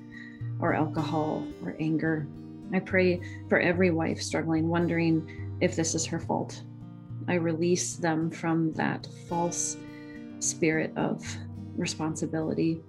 or 0.60 0.74
alcohol, 0.74 1.46
or 1.64 1.74
anger, 1.80 2.26
I 2.72 2.80
pray 2.80 3.20
for 3.48 3.58
every 3.58 3.90
wife 3.90 4.20
struggling, 4.20 4.68
wondering 4.68 5.56
if 5.60 5.74
this 5.74 5.94
is 5.94 6.04
her 6.06 6.20
fault. 6.20 6.62
I 7.26 7.34
release 7.34 7.96
them 7.96 8.30
from 8.30 8.72
that 8.74 9.08
false 9.28 9.76
spirit 10.40 10.92
of 10.96 11.24
responsibility, 11.76 12.82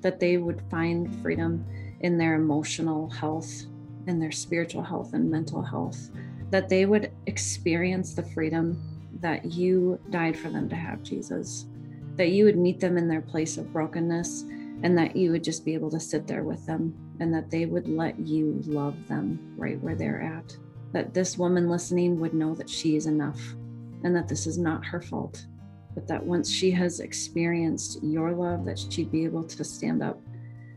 that 0.00 0.18
they 0.18 0.38
would 0.38 0.62
find 0.70 1.14
freedom 1.22 1.64
in 2.00 2.16
their 2.16 2.34
emotional 2.34 3.10
health, 3.10 3.66
in 4.06 4.18
their 4.18 4.32
spiritual 4.32 4.82
health 4.82 5.12
and 5.12 5.30
mental 5.30 5.62
health, 5.62 6.10
that 6.50 6.68
they 6.68 6.86
would 6.86 7.12
experience 7.26 8.14
the 8.14 8.22
freedom 8.22 8.80
that 9.20 9.52
you 9.52 9.98
died 10.10 10.36
for 10.36 10.48
them 10.50 10.68
to 10.68 10.76
have 10.76 11.02
Jesus, 11.02 11.66
that 12.16 12.30
you 12.30 12.44
would 12.44 12.56
meet 12.56 12.80
them 12.80 12.96
in 12.96 13.08
their 13.08 13.20
place 13.20 13.56
of 13.56 13.72
brokenness, 13.72 14.42
and 14.82 14.96
that 14.96 15.16
you 15.16 15.30
would 15.30 15.44
just 15.44 15.64
be 15.64 15.74
able 15.74 15.90
to 15.90 16.00
sit 16.00 16.26
there 16.26 16.44
with 16.44 16.64
them, 16.66 16.94
and 17.20 17.32
that 17.32 17.50
they 17.50 17.66
would 17.66 17.88
let 17.88 18.18
you 18.18 18.60
love 18.66 18.94
them 19.08 19.54
right 19.56 19.80
where 19.80 19.94
they're 19.94 20.22
at. 20.22 20.56
That 20.92 21.14
this 21.14 21.38
woman 21.38 21.68
listening 21.68 22.18
would 22.20 22.34
know 22.34 22.54
that 22.54 22.70
she 22.70 22.96
is 22.96 23.06
enough 23.06 23.40
and 24.04 24.14
that 24.14 24.28
this 24.28 24.46
is 24.46 24.58
not 24.58 24.84
her 24.84 25.00
fault, 25.00 25.46
but 25.94 26.06
that 26.06 26.24
once 26.24 26.50
she 26.50 26.70
has 26.70 27.00
experienced 27.00 28.02
your 28.02 28.32
love, 28.32 28.64
that 28.66 28.78
she'd 28.78 29.10
be 29.10 29.24
able 29.24 29.42
to 29.42 29.64
stand 29.64 30.02
up 30.02 30.20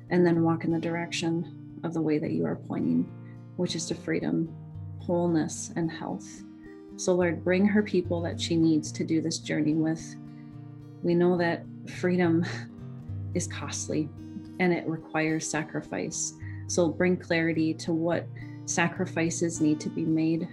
and 0.10 0.25
then 0.25 0.43
walk 0.43 0.63
in 0.63 0.71
the 0.71 0.80
direction 0.80 1.80
of 1.84 1.93
the 1.93 2.02
way 2.02 2.17
that 2.17 2.32
you 2.32 2.45
are 2.45 2.56
pointing, 2.56 3.04
which 3.58 3.75
is 3.75 3.86
to 3.86 3.95
freedom, 3.95 4.54
wholeness, 4.99 5.71
and 5.75 5.91
health. 5.91 6.43
So, 6.99 7.13
Lord, 7.15 7.45
bring 7.45 7.65
her 7.65 7.81
people 7.81 8.21
that 8.23 8.41
she 8.41 8.57
needs 8.57 8.91
to 8.91 9.05
do 9.05 9.21
this 9.21 9.38
journey 9.38 9.73
with. 9.73 10.17
We 11.01 11.15
know 11.15 11.38
that 11.38 11.63
freedom 11.88 12.45
is 13.33 13.47
costly 13.47 14.09
and 14.59 14.73
it 14.73 14.85
requires 14.85 15.49
sacrifice. 15.49 16.33
So, 16.67 16.89
bring 16.89 17.15
clarity 17.15 17.73
to 17.75 17.93
what 17.93 18.27
sacrifices 18.65 19.62
need 19.62 19.79
to 19.79 19.88
be 19.88 20.03
made. 20.03 20.49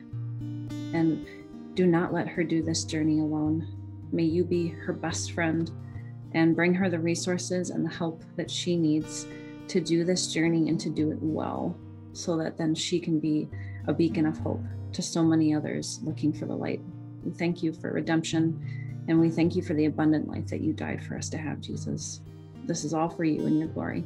And 0.94 1.26
do 1.74 1.84
not 1.84 2.12
let 2.12 2.28
her 2.28 2.44
do 2.44 2.62
this 2.62 2.84
journey 2.84 3.18
alone. 3.18 3.66
May 4.12 4.22
you 4.22 4.44
be 4.44 4.68
her 4.68 4.92
best 4.92 5.32
friend 5.32 5.68
and 6.30 6.54
bring 6.54 6.72
her 6.74 6.88
the 6.88 7.00
resources 7.00 7.70
and 7.70 7.84
the 7.84 7.90
help 7.92 8.22
that 8.36 8.48
she 8.48 8.76
needs 8.76 9.26
to 9.66 9.80
do 9.80 10.04
this 10.04 10.32
journey 10.32 10.68
and 10.68 10.78
to 10.78 10.90
do 10.90 11.10
it 11.10 11.18
well 11.20 11.76
so 12.12 12.36
that 12.36 12.56
then 12.56 12.72
she 12.72 13.00
can 13.00 13.18
be 13.18 13.48
a 13.88 13.92
beacon 13.92 14.26
of 14.26 14.38
hope 14.38 14.62
to 14.96 15.02
so 15.02 15.22
many 15.22 15.54
others 15.54 16.00
looking 16.02 16.32
for 16.32 16.46
the 16.46 16.54
light. 16.54 16.80
We 17.22 17.30
thank 17.30 17.62
you 17.62 17.72
for 17.72 17.92
redemption 17.92 19.04
and 19.08 19.20
we 19.20 19.30
thank 19.30 19.54
you 19.54 19.62
for 19.62 19.74
the 19.74 19.84
abundant 19.84 20.26
life 20.26 20.46
that 20.48 20.62
you 20.62 20.72
died 20.72 21.04
for 21.04 21.16
us 21.16 21.28
to 21.30 21.38
have, 21.38 21.60
Jesus. 21.60 22.22
This 22.64 22.82
is 22.82 22.94
all 22.94 23.08
for 23.08 23.22
you 23.22 23.46
and 23.46 23.58
your 23.58 23.68
glory. 23.68 24.04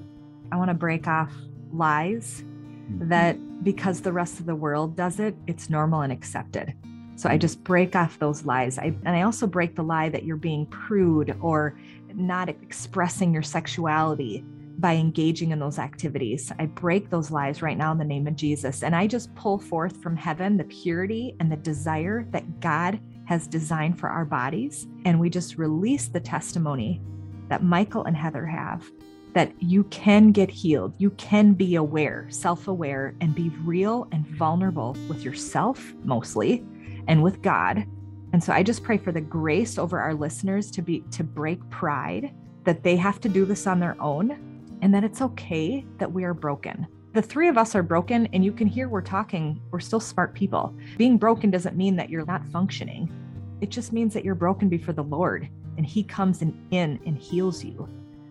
I 0.52 0.56
want 0.56 0.68
to 0.68 0.74
break 0.74 1.06
off 1.06 1.32
lies 1.72 2.42
mm-hmm. 2.42 3.08
that 3.08 3.64
because 3.64 4.00
the 4.00 4.12
rest 4.12 4.40
of 4.40 4.46
the 4.46 4.54
world 4.54 4.96
does 4.96 5.20
it, 5.20 5.36
it's 5.46 5.70
normal 5.70 6.00
and 6.00 6.12
accepted. 6.12 6.74
So 7.14 7.28
I 7.28 7.38
just 7.38 7.62
break 7.62 7.94
off 7.94 8.18
those 8.18 8.44
lies. 8.44 8.78
I, 8.78 8.86
and 9.04 9.10
I 9.10 9.22
also 9.22 9.46
break 9.46 9.76
the 9.76 9.82
lie 9.82 10.08
that 10.08 10.24
you're 10.24 10.36
being 10.36 10.66
prude 10.66 11.36
or 11.40 11.78
not 12.14 12.48
expressing 12.48 13.32
your 13.32 13.42
sexuality 13.42 14.44
by 14.80 14.94
engaging 14.94 15.50
in 15.50 15.58
those 15.58 15.78
activities. 15.78 16.50
I 16.58 16.66
break 16.66 17.10
those 17.10 17.30
lies 17.30 17.60
right 17.60 17.76
now 17.76 17.92
in 17.92 17.98
the 17.98 18.04
name 18.04 18.26
of 18.26 18.36
Jesus. 18.36 18.82
And 18.82 18.96
I 18.96 19.06
just 19.06 19.34
pull 19.34 19.58
forth 19.58 20.02
from 20.02 20.16
heaven 20.16 20.56
the 20.56 20.64
purity 20.64 21.36
and 21.38 21.52
the 21.52 21.56
desire 21.56 22.26
that 22.30 22.60
God 22.60 22.98
has 23.26 23.46
designed 23.46 24.00
for 24.00 24.08
our 24.08 24.24
bodies. 24.24 24.88
And 25.04 25.20
we 25.20 25.28
just 25.28 25.58
release 25.58 26.08
the 26.08 26.20
testimony 26.20 27.00
that 27.48 27.62
Michael 27.62 28.04
and 28.04 28.16
Heather 28.16 28.46
have 28.46 28.90
that 29.34 29.52
you 29.62 29.84
can 29.84 30.32
get 30.32 30.50
healed. 30.50 30.94
You 30.98 31.10
can 31.10 31.52
be 31.52 31.76
aware, 31.76 32.26
self 32.30 32.66
aware, 32.66 33.14
and 33.20 33.34
be 33.34 33.50
real 33.64 34.08
and 34.12 34.26
vulnerable 34.26 34.96
with 35.08 35.22
yourself 35.22 35.94
mostly 36.02 36.64
and 37.06 37.22
with 37.22 37.42
God. 37.42 37.84
And 38.32 38.42
so 38.42 38.52
I 38.52 38.62
just 38.62 38.82
pray 38.82 38.98
for 38.98 39.12
the 39.12 39.20
grace 39.20 39.78
over 39.78 40.00
our 40.00 40.14
listeners 40.14 40.70
to 40.72 40.82
be 40.82 41.00
to 41.12 41.22
break 41.22 41.68
pride 41.70 42.32
that 42.64 42.82
they 42.82 42.96
have 42.96 43.20
to 43.20 43.28
do 43.28 43.44
this 43.44 43.66
on 43.66 43.80
their 43.80 44.00
own 44.00 44.50
and 44.82 44.94
that 44.94 45.04
it's 45.04 45.22
okay 45.22 45.84
that 45.98 46.12
we 46.12 46.24
are 46.24 46.34
broken. 46.34 46.86
The 47.12 47.22
three 47.22 47.48
of 47.48 47.58
us 47.58 47.74
are 47.74 47.82
broken, 47.82 48.28
and 48.32 48.44
you 48.44 48.52
can 48.52 48.68
hear 48.68 48.88
we're 48.88 49.02
talking, 49.02 49.60
we're 49.70 49.80
still 49.80 50.00
smart 50.00 50.32
people. 50.34 50.74
Being 50.96 51.18
broken 51.18 51.50
doesn't 51.50 51.76
mean 51.76 51.96
that 51.96 52.08
you're 52.08 52.24
not 52.24 52.46
functioning, 52.48 53.12
it 53.60 53.68
just 53.68 53.92
means 53.92 54.14
that 54.14 54.24
you're 54.24 54.34
broken 54.34 54.68
before 54.68 54.94
the 54.94 55.02
Lord, 55.02 55.48
and 55.76 55.84
He 55.84 56.02
comes 56.02 56.40
in, 56.40 56.58
in 56.70 57.00
and 57.04 57.18
heals 57.18 57.64
you. 57.64 57.88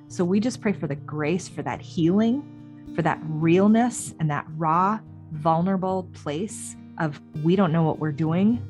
So 0.07 0.23
we 0.23 0.39
just 0.39 0.61
pray 0.61 0.73
for 0.73 0.87
the 0.87 0.95
grace 0.95 1.47
for 1.47 1.61
that 1.63 1.81
healing, 1.81 2.91
for 2.95 3.01
that 3.01 3.19
realness 3.23 4.15
and 4.19 4.31
that 4.31 4.47
raw, 4.57 4.99
vulnerable 5.33 6.09
place 6.13 6.75
of 6.99 7.21
we 7.43 7.55
don't 7.55 7.71
know 7.71 7.83
what 7.83 7.99
we're 7.99 8.11
doing, 8.11 8.65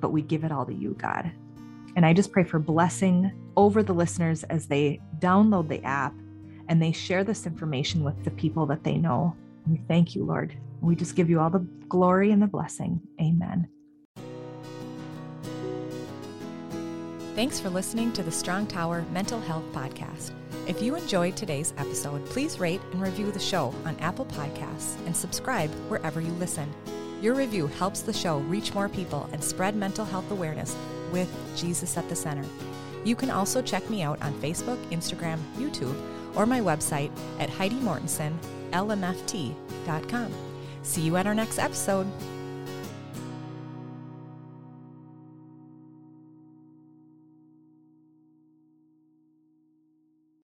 but 0.00 0.10
we 0.10 0.20
give 0.20 0.44
it 0.44 0.52
all 0.52 0.66
to 0.66 0.74
you, 0.74 0.94
God. 0.98 1.30
And 1.96 2.04
I 2.04 2.12
just 2.12 2.32
pray 2.32 2.44
for 2.44 2.58
blessing 2.58 3.32
over 3.56 3.82
the 3.82 3.92
listeners 3.92 4.42
as 4.44 4.66
they 4.66 5.00
download 5.20 5.68
the 5.68 5.82
app 5.84 6.12
and 6.68 6.80
they 6.80 6.92
share 6.92 7.24
this 7.24 7.46
information 7.46 8.04
with 8.04 8.22
the 8.24 8.30
people 8.30 8.66
that 8.66 8.84
they 8.84 8.96
know. 8.96 9.36
We 9.66 9.80
thank 9.88 10.14
you, 10.14 10.24
Lord. 10.24 10.54
We 10.80 10.94
just 10.94 11.16
give 11.16 11.30
you 11.30 11.40
all 11.40 11.50
the 11.50 11.66
glory 11.88 12.30
and 12.32 12.42
the 12.42 12.46
blessing. 12.46 13.00
Amen. 13.20 13.68
Thanks 17.34 17.58
for 17.58 17.68
listening 17.68 18.12
to 18.12 18.22
the 18.22 18.30
Strong 18.30 18.68
Tower 18.68 19.04
Mental 19.12 19.40
Health 19.40 19.64
Podcast. 19.72 20.30
If 20.68 20.80
you 20.80 20.94
enjoyed 20.94 21.36
today's 21.36 21.74
episode, 21.76 22.24
please 22.26 22.60
rate 22.60 22.80
and 22.92 23.02
review 23.02 23.32
the 23.32 23.40
show 23.40 23.74
on 23.84 23.96
Apple 23.98 24.24
Podcasts 24.26 24.96
and 25.04 25.16
subscribe 25.16 25.70
wherever 25.88 26.20
you 26.20 26.30
listen. 26.34 26.72
Your 27.20 27.34
review 27.34 27.66
helps 27.66 28.02
the 28.02 28.12
show 28.12 28.38
reach 28.38 28.72
more 28.72 28.88
people 28.88 29.28
and 29.32 29.42
spread 29.42 29.74
mental 29.74 30.04
health 30.04 30.30
awareness 30.30 30.76
with 31.10 31.28
Jesus 31.56 31.96
at 31.96 32.08
the 32.08 32.16
center. 32.16 32.44
You 33.04 33.16
can 33.16 33.30
also 33.30 33.60
check 33.60 33.88
me 33.90 34.02
out 34.02 34.22
on 34.22 34.32
Facebook, 34.34 34.78
Instagram, 34.90 35.38
YouTube, 35.56 35.94
or 36.36 36.46
my 36.46 36.60
website 36.60 37.10
at 37.38 37.50
HeidiMortensonLMFT.com. 37.50 40.32
See 40.82 41.02
you 41.02 41.16
at 41.16 41.26
our 41.26 41.34
next 41.34 41.58
episode. 41.58 42.06